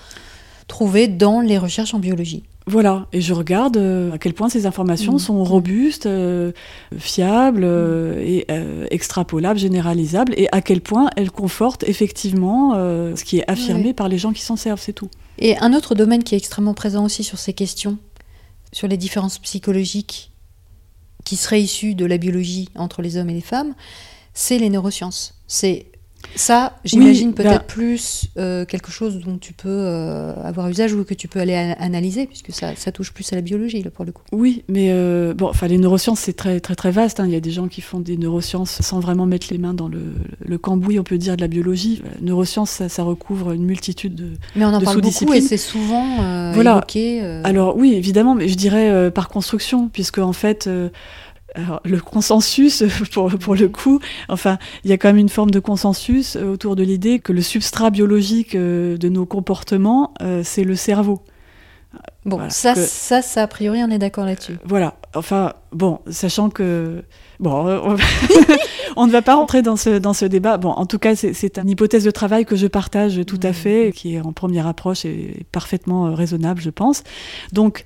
[0.69, 2.45] trouver dans les recherches en biologie.
[2.67, 5.19] Voilà, et je regarde euh, à quel point ces informations mmh.
[5.19, 6.53] sont robustes, euh,
[6.99, 8.47] fiables et
[8.91, 14.19] extrapolables, généralisables, et à quel point elles confortent effectivement ce qui est affirmé par les
[14.19, 15.11] gens qui s'en servent, c'est tout.
[15.39, 17.99] Et un autre domaine qui est extrêmement présent aussi sur ces questions,
[18.73, 20.30] sur les différences psychologiques
[21.25, 23.75] qui serait issu de la biologie entre les hommes et les femmes,
[24.35, 25.35] c'est les neurosciences.
[26.37, 31.05] Ça, j'imagine peut-être bah plus euh, quelque chose dont tu peux euh, avoir usage ou
[31.05, 34.05] que tu peux aller analyser, puisque ça, ça, touche plus à la biologie, là, pour
[34.05, 34.23] le coup.
[34.33, 37.21] Oui, mais euh, bon, enfin, les neurosciences, c'est très, très, très vaste.
[37.21, 37.27] Hein.
[37.27, 39.89] Il y a des gens qui font des neurosciences sans vraiment mettre les mains dans
[39.89, 40.15] le,
[40.45, 42.03] le cambouis, on peut dire, de la biologie.
[42.21, 46.17] Neurosciences, ça, ça recouvre une multitude de Mais on en parle beaucoup et c'est souvent
[46.53, 46.73] voilà.
[46.73, 47.21] évoqué.
[47.45, 50.69] Alors, oui, évidemment, mais je dirais par construction, puisque, en fait,
[51.55, 55.61] alors, le consensus, pour, le coup, enfin, il y a quand même une forme de
[55.61, 60.65] consensus euh, autour de l'idée que le substrat biologique euh, de nos comportements, euh, c'est
[60.65, 61.21] le cerveau.
[62.25, 64.59] Bon, Voilà, ça, que- ça, ça, a priori, on est d'accord là-dessus.
[64.65, 67.03] Voilà, enfin, bon, sachant que.
[67.41, 67.97] Bon, euh, on,
[68.97, 70.59] on ne va pas rentrer dans ce, dans ce débat.
[70.59, 73.93] Bon, en tout cas, c'est- une hypothèse de travail que je partage tout à fait,
[73.95, 77.03] qui est en première approche et parfaitement euh, raisonnable, je pense.
[77.53, 77.85] Donc,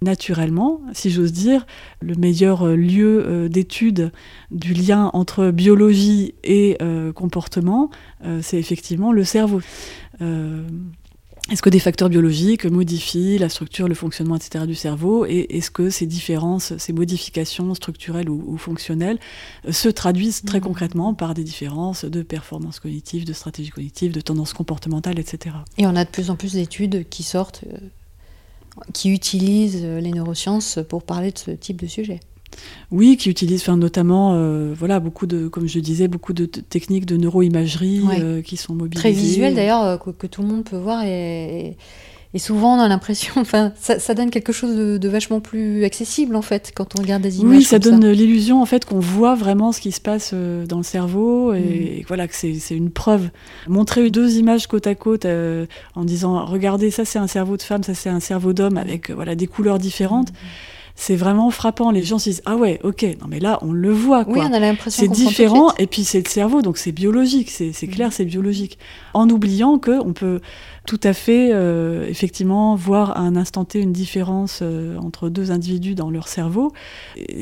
[0.00, 1.66] naturellement, si j'ose dire,
[2.00, 4.12] le meilleur euh, lieu euh, d'étude
[4.50, 7.90] du lien entre biologie et euh, comportement,
[8.24, 9.60] euh, c'est effectivement le cerveau.
[10.20, 10.62] Euh,
[11.50, 14.64] est-ce que des facteurs biologiques modifient la structure, le fonctionnement, etc.
[14.66, 19.18] du cerveau Et est-ce que ces différences, ces modifications structurelles ou, ou fonctionnelles
[19.66, 20.64] euh, se traduisent très Mhm.
[20.64, 25.56] concrètement par des différences de performance cognitive, de stratégie cognitive, de tendances comportementales, etc.
[25.78, 27.76] Et on a de plus en plus d'études qui sortent, euh,
[28.92, 32.20] qui utilisent euh, les neurosciences pour parler de ce type de sujet.
[32.90, 37.06] Oui, qui utilisent enfin, notamment, euh, voilà, beaucoup de, comme je disais, beaucoup de techniques
[37.06, 38.20] de neuroimagerie Ouais.
[38.20, 39.00] euh, qui sont mobilisées.
[39.00, 41.02] Très visuel d'ailleurs, euh, que, que tout le monde peut voir.
[41.04, 41.76] Et,
[42.34, 45.84] et souvent, on a l'impression, enfin, ça, ça donne quelque chose de, de vachement plus
[45.84, 47.56] accessible en fait quand on regarde des images.
[47.58, 50.78] Oui, ça comme donne l'illusion en fait qu'on voit vraiment ce qui se passe dans
[50.78, 51.72] le cerveau et, Mm.
[52.00, 53.28] et voilà que c'est une preuve.
[53.68, 57.62] Montrer deux images côte à côte euh, en disant regardez ça c'est un cerveau de
[57.62, 60.28] femme, ça c'est un cerveau d'homme avec voilà des couleurs différentes,
[61.04, 61.90] c'est vraiment frappant.
[61.90, 64.52] Les gens se disent ah ouais ok non mais là on le voit Oui, on
[64.52, 67.88] a l'impression C'est qu'on différent et puis c'est le cerveau donc c'est biologique, c'est c'est
[67.88, 68.12] clair Mm.
[68.12, 68.78] c'est biologique.
[69.14, 70.40] En oubliant que on peut
[70.86, 75.50] tout à fait euh, effectivement voir à un instant T une différence euh, entre deux
[75.50, 76.72] individus dans leur cerveau.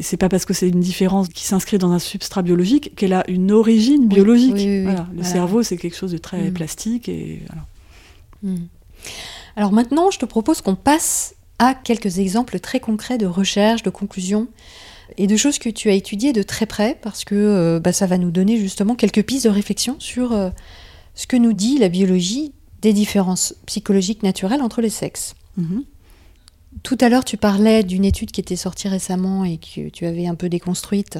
[0.00, 3.24] C'est pas parce que c'est une différence qui s'inscrit dans un substrat biologique qu'elle a
[3.28, 4.54] une origine biologique.
[4.54, 4.82] oui, oui, oui.
[4.84, 5.28] Voilà, le Voilà.
[5.28, 6.54] cerveau c'est quelque chose de très Mm.
[6.54, 7.64] plastique et voilà.
[8.42, 8.66] Hmm.
[9.56, 13.90] Alors maintenant, je te propose qu'on passe à quelques exemples très concrets de recherche, de
[13.90, 14.48] conclusions
[15.16, 18.06] et de choses que tu as étudiées de très près parce que euh, bah, ça
[18.06, 20.50] va nous donner justement quelques pistes de réflexion sur euh,
[21.14, 25.34] ce que nous dit la biologie des différences psychologiques naturelles entre les sexes.
[25.56, 25.84] Mhm.
[26.82, 30.26] Tout à l'heure, tu parlais d'une étude qui était sortie récemment et que tu avais
[30.26, 31.18] un peu déconstruite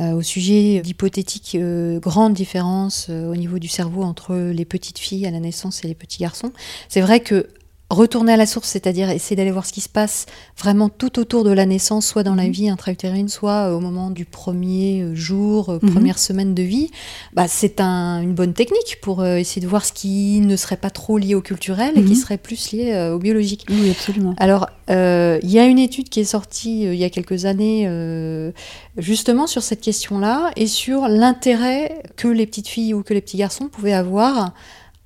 [0.00, 4.98] euh, au sujet d'hypothétiques euh, grandes différences euh, au niveau du cerveau entre les petites
[4.98, 6.52] filles à la naissance et les petits garçons.
[6.88, 7.48] C'est vrai que
[7.94, 10.26] retourner à la source, c'est-à-dire essayer d'aller voir ce qui se passe
[10.58, 12.50] vraiment tout autour de la naissance, soit dans la Mhm.
[12.50, 15.92] vie intra-utérine, soit euh, au moment du premier euh, jour, euh, Mhm.
[15.92, 16.90] première semaine de vie,
[17.32, 20.90] bah, c'est un- une bonne technique pour essayer de voir ce qui ne serait pas
[20.90, 22.14] trop lié au culturel et qui Mhm.
[22.16, 23.64] serait plus lié au biologique.
[23.70, 24.34] Oui absolument.
[24.38, 27.44] Alors, euh, il y a une étude qui est sortie euh, il y a quelques
[27.46, 28.50] années euh,
[28.98, 33.36] justement sur cette question-là et sur l'intérêt que les petites filles ou que les petits
[33.38, 34.52] garçons pouvaient avoir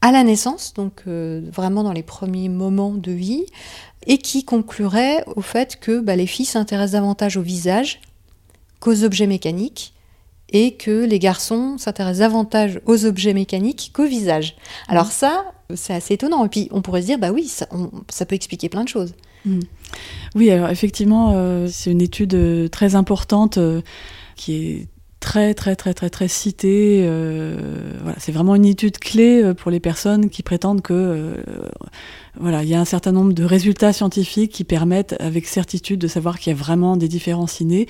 [0.00, 3.44] à la naissance, donc euh, vraiment dans les premiers moments de vie,
[4.06, 8.00] et qui conclurait au fait que bah, les filles s'intéressent davantage au visage
[8.80, 9.92] qu'aux objets mécaniques
[10.50, 14.56] et que les garçons s'intéressent davantage aux objets mécaniques qu'au visage.
[14.86, 16.44] Alors ça, c'est assez étonnant.
[16.44, 17.66] Et puis on pourrait se dire, bah oui, ça,
[18.26, 19.14] peut expliquer plein de choses.
[20.34, 23.58] Oui, alors effectivement, euh, c'est une étude euh, très importante
[24.36, 24.88] qui est
[25.20, 27.04] très très très très très citée.
[27.08, 27.56] euh,
[28.02, 31.34] voilà, c'est vraiment une étude clé euh, pour les personnes qui prétendent que euh,
[32.40, 36.06] voilà, il y a un certain nombre de résultats scientifiques qui permettent avec certitude de
[36.06, 37.86] savoir qu'il y a vraiment des différences innées.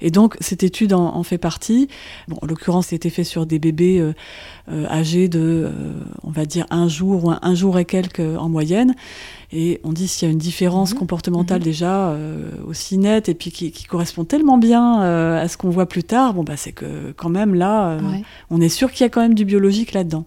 [0.00, 1.88] Et donc cette étude en, en fait partie.
[2.28, 4.12] Bon, en l'occurrence, c'était fait sur des bébés euh,
[4.70, 5.70] euh, âgés de, euh,
[6.22, 8.94] on va dire un jour ou un, un jour et quelques en moyenne.
[9.52, 10.98] Et on dit s'il y a une différence Mhm.
[11.00, 11.64] comportementale Mhm.
[11.64, 12.16] déjà
[12.66, 16.32] aussi nette et puis qui, qui correspond tellement bien à ce qu'on voit plus tard,
[16.32, 18.22] bon bah c'est que quand même là, Ouais.
[18.50, 20.24] on est sûr qu'il y a quand même du biologique là-dedans.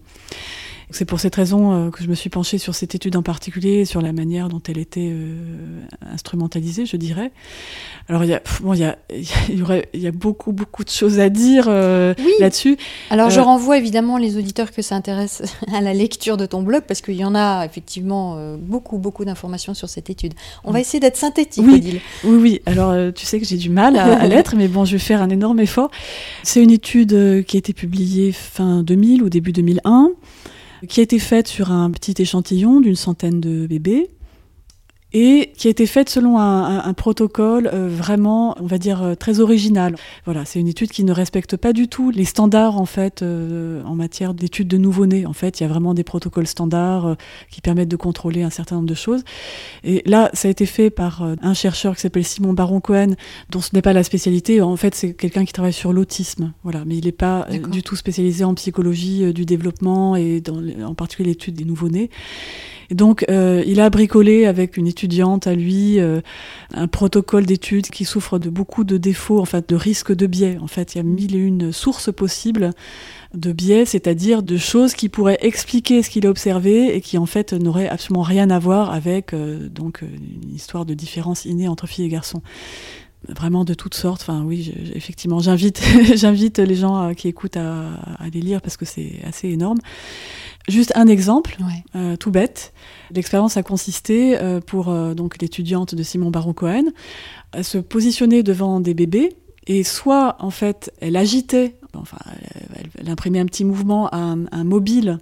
[0.90, 3.84] C'est pour cette raison euh, que je me suis penchée sur cette étude en particulier,
[3.84, 5.80] sur la manière dont elle était euh,
[6.12, 7.32] instrumentalisée, je dirais.
[8.08, 10.52] Alors il y a, bon, il y a, il y aurait, il y a beaucoup
[10.52, 12.30] beaucoup de choses à dire euh, Oui.
[12.38, 12.76] là-dessus.
[13.10, 15.42] Alors je renvoie évidemment les auditeurs que ça intéresse
[15.74, 19.74] à la lecture de ton blog parce qu'il y en a effectivement beaucoup beaucoup d'informations
[19.74, 20.34] sur cette étude.
[20.62, 21.74] On va essayer d'être synthétique, Oui.
[21.74, 22.00] Odile.
[22.24, 22.62] Oui, oui.
[22.66, 25.20] Alors, tu sais que j'ai du mal à, à l'être, mais bon, je vais faire
[25.20, 25.90] un énorme effort.
[26.44, 30.10] C'est une étude qui a été publiée fin 2000 ou début 2001,
[30.86, 34.10] qui a été faite sur un petit échantillon d'une centaine de bébés
[35.12, 39.02] et qui a été faite selon un, un- un protocole euh, vraiment, on va dire,
[39.02, 39.94] euh, très original.
[40.24, 43.82] Voilà, c'est une étude qui ne respecte pas du tout les standards en fait euh,
[43.84, 45.24] en matière d'études de nouveau-nés.
[45.24, 47.16] En fait, il y a vraiment des protocoles standards
[47.50, 49.22] qui permettent de contrôler un certain nombre de choses.
[49.84, 53.14] Et là, ça a été fait par un chercheur qui s'appelle Simon Baron Cohen,
[53.50, 54.60] dont ce n'est pas la spécialité.
[54.60, 56.52] En fait, c'est quelqu'un qui travaille sur l'autisme.
[56.64, 60.94] Voilà, mais il n'est pas du tout spécialisé en psychologie du développement et dans, en
[60.94, 62.10] particulier l'étude des nouveau-nés.
[62.90, 66.20] Et donc, euh, il a bricolé avec une étudiante à lui euh,
[66.74, 70.58] un protocole d'études qui souffre de beaucoup de défauts, en fait, de risques de biais.
[70.60, 72.70] En fait, il y a mille et une sources possibles
[73.34, 77.26] de biais, c'est-à-dire de choses qui pourraient expliquer ce qu'il a observé et qui en
[77.26, 81.86] fait n'auraient absolument rien à voir avec euh, donc une histoire de différence innée entre
[81.86, 82.42] filles et garçons
[83.28, 84.22] vraiment de toutes sortes.
[84.22, 85.82] Enfin, oui, effectivement, j'invite,
[86.14, 89.78] j'invite les gens qui écoutent à, à, les lire parce que c'est assez énorme.
[90.68, 91.56] Juste un exemple,
[91.94, 92.72] euh, tout bête.
[93.14, 96.86] L'expérience a consisté euh, pour euh, donc l'étudiante de Simon Baron Cohen
[97.52, 99.36] à se positionner devant des bébés
[99.68, 102.18] et soit en fait elle agitait, enfin
[102.98, 105.18] elle, imprimait un petit mouvement à un, mobile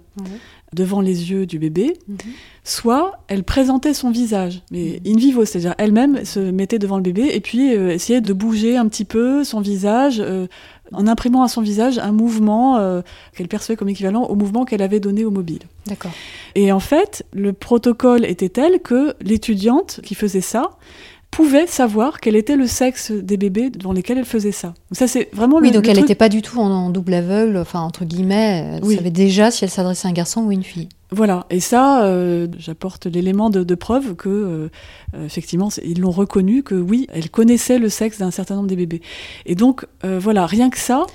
[0.73, 2.17] devant les yeux du bébé, mhm.
[2.63, 5.13] soit elle présentait son visage, mais mhm.
[5.13, 8.87] in vivo, c'est-à-dire elle-même se mettait devant le bébé et puis essayait de bouger un
[8.87, 10.23] petit peu son visage
[10.91, 13.01] en imprimant à son visage un mouvement euh,
[13.35, 15.61] qu'elle percevait comme équivalent au mouvement qu'elle avait donné au mobile.
[15.87, 16.11] D'accord.
[16.55, 20.71] Et en fait, le protocole était tel que l'étudiante qui faisait ça
[21.35, 24.67] pouvait savoir quel était le sexe des bébés devant lesquels elle faisait ça.
[24.67, 27.57] Donc ça c'est vraiment oui, le, donc elle n'était pas du tout en, double aveugle,
[27.57, 30.87] enfin entre guillemets, elle savait déjà si elle s'adressait à un garçon ou une fille.
[31.11, 34.69] Voilà, et ça, euh, j'apporte l'élément de, preuve que, euh,
[35.13, 38.75] euh, effectivement, ils l'ont reconnu, que oui, elle connaissait le sexe d'un certain nombre des
[38.77, 39.01] bébés.
[39.45, 41.05] Et donc, voilà, rien que ça.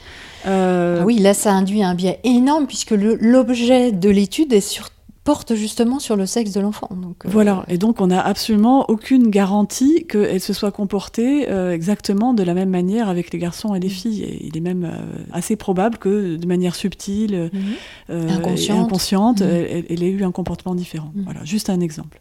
[0.45, 5.00] Ah oui, là, ça induit un biais énorme, puisque l'objet de l'étude est surtout
[5.31, 6.89] porte justement sur le sexe de l'enfant.
[6.91, 11.73] Donc, euh, Voilà, et donc on n'a absolument aucune garantie qu'elle se soit comportée euh,
[11.73, 14.01] exactement de la même manière avec les garçons et les mm.
[14.01, 14.23] filles.
[14.25, 18.29] Et il est même euh, assez probable que de manière subtile, mm-hmm.
[18.29, 19.85] inconsciente, et inconsciente mm.
[19.89, 21.13] elle, ait eu un comportement différent.
[21.15, 21.23] Mm.
[21.23, 22.21] Voilà, juste un exemple.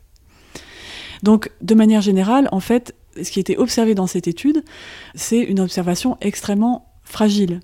[1.24, 4.64] Donc, de manière générale, en fait, ce qui a été observé dans cette étude,
[5.16, 7.62] c'est une observation extrêmement fragile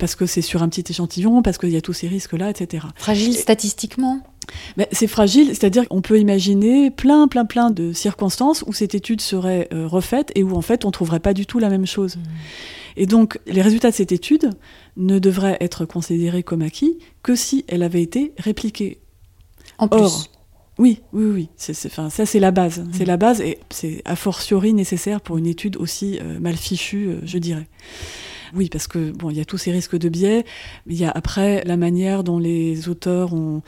[0.00, 2.86] parce que c'est sur un petit échantillon, parce qu'il y a tous ces risques-là, etc.
[2.96, 4.22] Fragile statistiquement?
[4.92, 9.68] C'est fragile, c'est-à-dire qu'on peut imaginer plein, plein, plein de circonstances où cette étude serait
[9.72, 12.16] euh, refaite et où en fait on trouverait pas du tout la même chose.
[12.16, 12.20] Mmh.
[12.96, 14.50] Et donc les résultats de cette étude
[14.96, 18.98] ne devraient être considérés comme acquis que si elle avait été répliquée.
[19.78, 20.30] En plus.
[20.78, 22.80] oui, oui, oui, ça c'est la base.
[22.80, 22.90] Mmh.
[22.92, 27.08] C'est la base et c'est a fortiori nécessaire pour une étude aussi euh, mal fichue,
[27.08, 27.66] euh, je dirais.
[28.54, 30.44] Oui, parce que bon, il y a tous ces risques de biais,
[30.86, 33.62] il y a après la manière dont les auteurs ont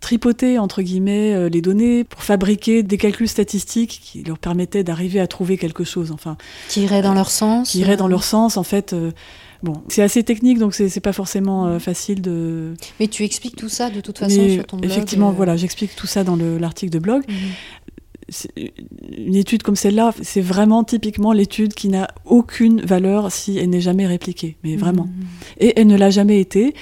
[0.00, 5.20] tripoté entre guillemets euh, les données pour fabriquer des calculs statistiques qui leur permettaient d'arriver
[5.20, 6.12] à trouver quelque chose.
[6.12, 6.36] Enfin,
[6.68, 7.70] qui irait dans leur sens.
[7.70, 8.92] Qui irait dans leur sens, en fait.
[8.92, 9.10] Euh,
[9.62, 12.74] bon, c'est assez technique, donc c'est pas forcément euh, facile de.
[13.00, 14.90] Mais tu expliques tout ça de toute façon sur ton blog.
[14.90, 17.22] Effectivement, voilà, j'explique tout ça dans l'article de blog.
[17.28, 17.34] Mhm
[19.16, 23.80] une étude comme celle-là, c'est vraiment typiquement l'étude qui n'a aucune valeur si elle n'est
[23.80, 24.78] jamais répliquée, mais mmh.
[24.78, 25.08] vraiment.
[25.58, 26.74] Et elle ne l'a jamais été.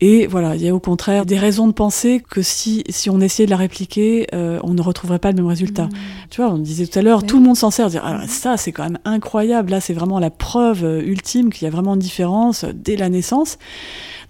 [0.00, 3.20] Et voilà, il y a au contraire des raisons de penser que si, si on
[3.20, 5.86] essayait de la répliquer, euh, on ne retrouverait pas le même résultat.
[5.86, 5.90] Mmh.
[6.30, 8.56] Tu vois, on disait tout à l'heure, tout le monde s'en sert, dire ah, ça
[8.56, 11.94] c'est quand même incroyable, là c'est vraiment la preuve euh, ultime qu'il y a vraiment
[11.94, 13.58] une différence dès la naissance.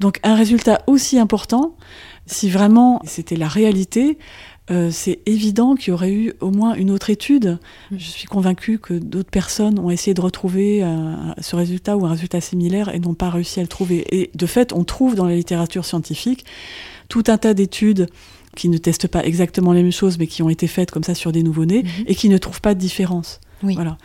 [0.01, 1.77] Donc un résultat aussi important,
[2.27, 4.19] si vraiment c'était la réalité,
[4.71, 7.59] euh, c'est évident qu'il y aurait eu au moins une autre étude.
[7.91, 7.97] Mm.
[7.99, 12.11] Je suis convaincue que d'autres personnes ont essayé de retrouver euh, ce résultat ou un
[12.11, 14.07] résultat similaire et n'ont pas réussi à le trouver.
[14.11, 16.45] Et de fait, on trouve dans la littérature scientifique
[17.09, 18.09] tout un tas d'études
[18.57, 21.15] qui ne testent pas exactement les mêmes choses, mais qui ont été faites comme ça
[21.15, 22.05] sur des nouveau-nés mm-hmm.
[22.07, 23.41] et qui ne trouvent pas de différence.
[23.65, 23.75] Oui.
[23.75, 23.97] Voilà.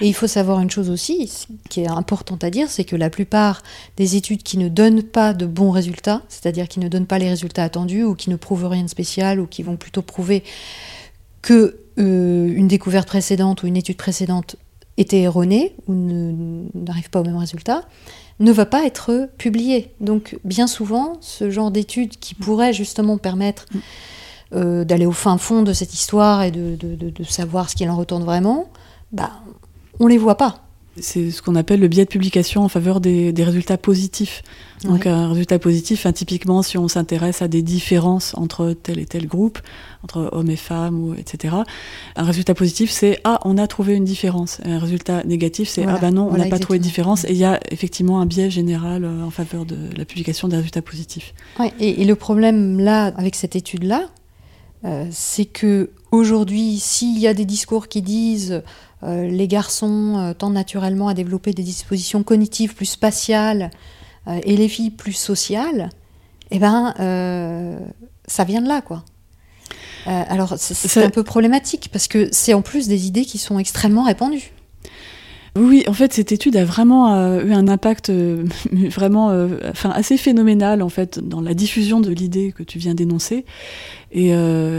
[0.00, 1.30] Et il faut savoir une chose aussi,
[1.70, 3.62] qui est importante à dire, c'est que la plupart
[3.96, 7.28] des études qui ne donnent pas de bons résultats, c'est-à-dire qui ne donnent pas les
[7.28, 10.42] résultats attendus ou qui ne prouvent rien de spécial ou qui vont plutôt prouver
[11.42, 14.56] que euh, une découverte précédente ou une étude précédente
[14.96, 15.94] était erronée ou
[16.74, 17.84] n'arrive pas au même résultat,
[18.40, 19.92] ne va pas être publiée.
[20.00, 23.78] Donc bien souvent, ce genre d'études qui pourrait justement permettre mm.
[24.54, 27.96] euh, d'aller au fin fond de cette histoire et de, de savoir ce qu'il en
[27.96, 28.68] retourne vraiment,
[29.12, 29.32] bah,
[30.00, 30.64] on les voit pas.
[31.00, 34.42] C'est ce qu'on appelle le biais de publication en faveur des, résultats positifs.
[34.84, 39.06] Donc un résultat positif, hein, typiquement si on s'intéresse à des différences entre tel et
[39.06, 39.58] tel groupe,
[40.04, 41.54] entre hommes et femmes, ou, etc.
[42.16, 44.60] Un résultat positif, c'est ah on a trouvé une différence.
[44.64, 47.24] un résultat négatif, c'est ah ben non on n'a pas trouvé de différence.
[47.24, 50.56] Et il y a effectivement un biais général euh, en faveur de la publication des
[50.56, 51.34] résultats positifs.
[51.80, 54.08] et, le problème là avec cette étude là,
[54.84, 58.62] euh, c'est que aujourd'hui, s'il y a des discours qui disent
[59.02, 63.70] les garçons euh, tendent naturellement à développer des dispositions cognitives plus spatiales
[64.42, 65.88] et les filles plus sociales,
[66.50, 66.92] eh ben,
[68.26, 69.02] ça vient de là, quoi.
[70.04, 74.04] alors, c'est un peu problématique parce que c'est en plus des idées qui sont extrêmement
[74.04, 74.52] répandues.
[75.56, 80.16] Oui, en fait, cette étude a vraiment euh, eu un impact euh, vraiment, euh, assez
[80.16, 83.44] phénoménal en fait dans la diffusion de l'idée que tu viens d'énoncer.
[84.10, 84.30] Et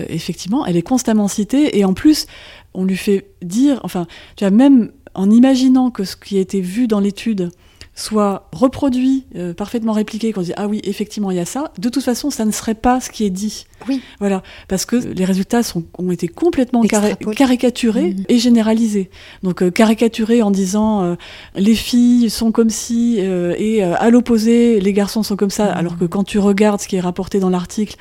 [0.09, 1.77] effectivement, elle est constamment citée.
[1.77, 2.25] Et en plus,
[2.73, 6.61] on lui fait dire, enfin, tu as même en imaginant que ce qui a été
[6.61, 7.51] vu dans l'étude
[7.99, 11.89] soit reproduit, euh, parfaitement répliqué, qu'on dit ah oui, effectivement, il y a ça, de
[11.89, 13.65] toute façon, ça ne serait pas ce qui est dit.
[13.87, 14.01] Oui.
[14.19, 18.23] Voilà, parce que les résultats sont, ont été complètement caricaturés mhm.
[18.29, 19.09] et généralisés.
[19.43, 21.15] Donc euh, caricaturés en disant euh,
[21.55, 25.77] les filles sont comme si et à l'opposé, les garçons sont comme ça, mhm.
[25.77, 27.95] alors que quand tu regardes ce qui est rapporté dans l'article,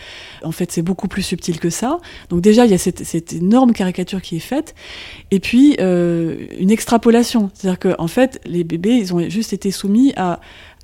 [0.45, 1.99] en fait, c'est beaucoup plus subtil que ça.
[2.31, 4.75] Donc déjà, il y a cette, cette énorme caricature qui est faite,
[5.33, 9.88] et puis une extrapolation, c'est-à-dire que en fait, les bébés, ils ont juste été sous
[9.89, 10.41] soumis à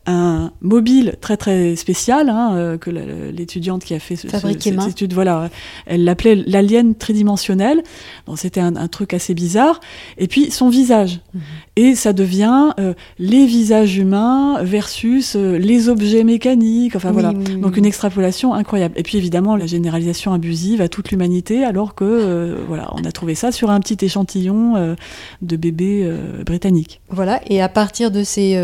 [0.06, 5.14] un mobile très très spécial hein, euh, que l'étudiante qui a fait ce, cette étude,
[5.14, 5.48] voilà,
[5.86, 7.82] elle l'appelait l'alien tridimensionnel.
[8.26, 9.80] Bon, c'était un, truc assez bizarre.
[10.18, 11.20] Et puis son visage.
[11.32, 11.42] Mhm.
[11.76, 16.94] Et ça devient euh, les visages humains versus euh, les objets mécaniques.
[16.96, 17.32] Enfin voilà.
[17.32, 18.94] Donc une extrapolation incroyable.
[18.96, 23.34] Et puis évidemment la généralisation abusive à toute l'humanité, alors que voilà, on a trouvé
[23.34, 24.96] ça sur un petit échantillon
[25.42, 26.10] de bébés
[26.46, 27.00] britanniques.
[27.08, 27.40] Voilà.
[27.46, 28.56] Et à partir de ces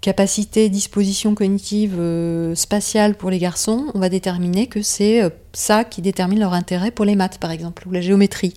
[0.00, 5.84] capacité, disposition cognitive euh, spatiale pour les garçons, on va déterminer que c'est euh, ça
[5.84, 8.54] qui détermine leur intérêt pour les maths, par exemple, ou la géométrie.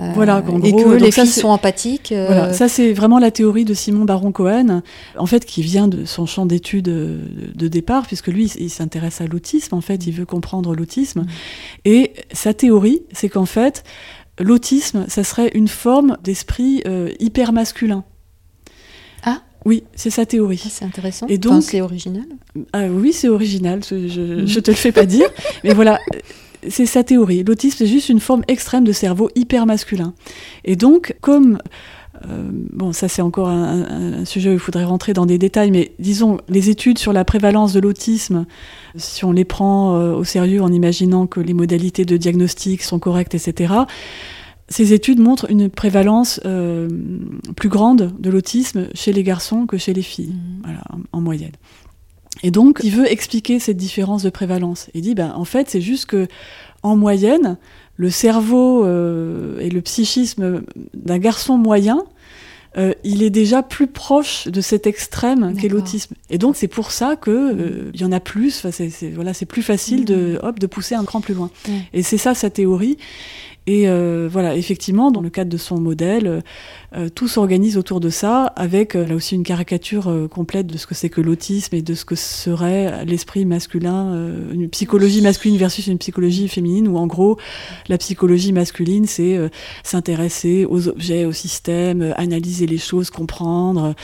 [0.00, 2.12] Euh, voilà, et que les filles sont empathiques.
[2.14, 4.82] Voilà, ça c'est vraiment la théorie de Simon Baron Cohen,
[5.16, 9.26] en fait, qui vient de son champ d'études de, départ, puisque lui, il s'intéresse à
[9.26, 11.22] l'autisme, en fait, il veut comprendre l'autisme.
[11.22, 11.26] Mm.
[11.86, 13.82] Et sa théorie, c'est qu'en fait,
[14.38, 16.82] l'autisme, ça serait une forme d'esprit
[17.18, 18.04] hyper masculin.
[19.64, 20.62] Oui, c'est sa théorie.
[20.70, 21.26] c'est intéressant.
[21.28, 22.24] Et donc, c'est original.
[22.72, 23.82] Ah oui, c'est original.
[23.84, 24.62] Je, ne mm.
[24.62, 25.28] te le fais pas dire,
[25.64, 25.98] mais voilà,
[26.68, 27.44] c'est sa théorie.
[27.44, 30.14] L'autisme, c'est juste une forme extrême de cerveau hyper masculin.
[30.64, 31.58] Et donc, comme
[32.26, 35.92] euh, bon, ça c'est encore un, sujet où il faudrait rentrer dans des détails, mais
[35.98, 38.46] disons, les études sur la prévalence de l'autisme,
[38.96, 42.98] si on les prend euh, au sérieux en imaginant que les modalités de diagnostic sont
[42.98, 43.74] correctes, etc.,
[44.70, 46.88] ces études montrent une prévalence euh,
[47.56, 51.02] plus grande de l'autisme chez les garçons que chez les filles, mmh.
[51.12, 51.52] en, moyenne.
[52.42, 54.88] Et donc, il veut expliquer cette différence de prévalence.
[54.94, 56.28] Il dit, ben, en fait, c'est juste que,
[56.82, 57.56] en moyenne,
[57.96, 60.62] le cerveau euh, et le psychisme
[60.94, 62.04] d'un garçon moyen,
[62.76, 66.14] euh, il est déjà plus proche de cet extrême qu'est l'autisme.
[66.30, 68.66] Et donc, c'est pour ça que il y en a plus.
[68.70, 70.46] C'est voilà, c'est plus facile de, mmh.
[70.46, 71.50] hop, de pousser un cran plus loin.
[71.92, 72.98] Et c'est ça sa théorie.
[73.68, 76.42] Et euh, voilà, effectivement, dans le cadre de son modèle,
[76.96, 80.86] euh, tout s'organise autour de ça, avec euh, là aussi une caricature complète de ce
[80.86, 85.86] que c'est que l'autisme et de ce que serait l'esprit masculin, une psychologie masculine versus
[85.86, 87.38] une psychologie féminine, où en gros,
[87.88, 89.38] la psychologie masculine, c'est
[89.82, 93.94] s'intéresser aux objets, au système, analyser les choses, comprendre.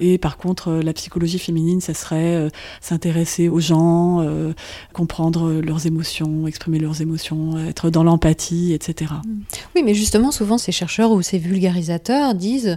[0.00, 2.48] Et par contre, la psychologie féminine, ça serait
[2.80, 4.26] s'intéresser aux gens,
[4.92, 9.12] comprendre leurs émotions, exprimer leurs émotions, être dans l'empathie, etc.
[9.74, 12.76] Oui, mais justement, souvent, ces chercheurs ou ces vulgarisateurs disent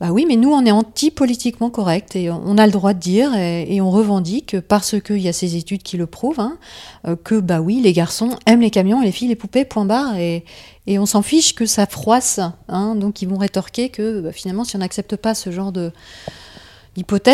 [0.00, 3.34] bah oui, mais nous, on est anti-politiquement correct et on a le droit de dire
[3.36, 6.56] et, on revendique, parce qu'il y a ces études qui le prouvent, hein,
[7.06, 9.84] euh, que bah oui, les garçons aiment les camions et les filles les poupées, point
[9.84, 10.44] barre, et,
[10.88, 12.40] on s'en fiche que ça froisse.
[12.68, 15.92] Hein, donc ils vont rétorquer que bah, finalement, si on n'accepte pas ce genre de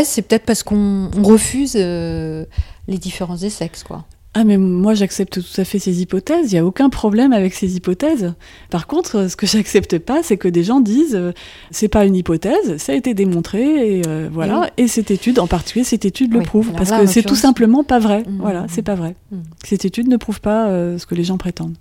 [0.05, 2.45] c'est peut-être parce qu'on refuse euh,
[2.89, 4.05] les différences des sexes, quoi.
[4.39, 7.55] Ah mais moi j'accepte tout à fait ces hypothèses, il n'y a aucun problème avec
[7.55, 8.34] ces hypothèses.
[8.68, 11.32] Par contre, ce que j'accepte pas, c'est que des gens disent euh,
[11.70, 13.62] c'est pas une hypothèse, ça a été démontré
[13.99, 14.68] et euh, voilà.
[14.76, 17.99] Et, cette étude, en particulier cette étude le prouve, parce que c'est tout simplement pas
[17.99, 18.24] vrai.
[18.28, 19.14] Mmh, voilà, mmh, c'est pas vrai.
[19.32, 19.37] Mmh.
[19.64, 21.76] Cette étude ne prouve pas euh, ce que les gens prétendent.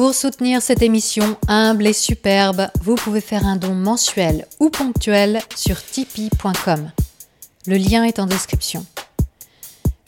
[0.00, 5.42] Pour soutenir cette émission humble et superbe, vous pouvez faire un don mensuel ou ponctuel
[5.54, 6.90] sur tipeee.com.
[7.66, 8.86] Le lien est en description.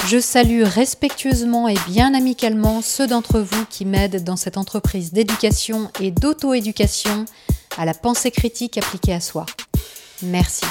[0.07, 5.91] Je salue respectueusement et bien amicalement ceux d'entre vous qui m'aident dans cette entreprise d'éducation
[6.01, 7.27] et d'auto-éducation
[7.77, 9.45] à la pensée critique appliquée à soi.
[10.23, 10.65] Merci.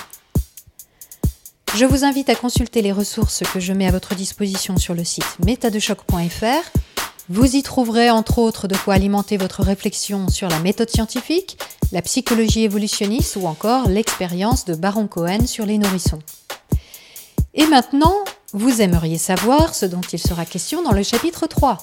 [1.76, 5.04] Je vous invite à consulter les ressources que je mets à votre disposition sur le
[5.04, 6.72] site métadechoc.fr
[7.32, 11.58] vous y trouverez entre autres de quoi alimenter votre réflexion sur la méthode scientifique,
[11.94, 16.20] la psychologie évolutionniste ou encore l'expérience de Baron Cohen sur les nourrissons.
[17.54, 18.16] Et maintenant,
[18.52, 21.78] vous aimeriez savoir ce dont il sera question dans le chapitre 3.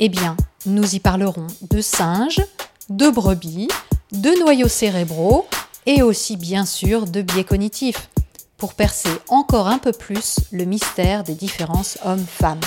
[0.00, 0.36] Eh bien,
[0.66, 2.42] nous y parlerons de singes,
[2.88, 3.68] de brebis,
[4.10, 5.46] de noyaux cérébraux
[5.86, 8.10] et aussi bien sûr de biais cognitifs,
[8.56, 12.58] pour percer encore un peu plus le mystère des différences hommes-femmes.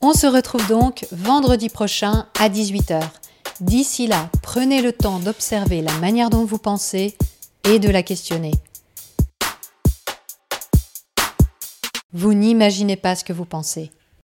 [0.00, 3.02] On se retrouve donc vendredi prochain à 18h.
[3.60, 7.16] D'ici là, prenez le temps d'observer la manière dont vous pensez
[7.64, 8.52] et de la questionner.
[12.12, 13.90] Vous n'imaginez pas ce que vous pensez.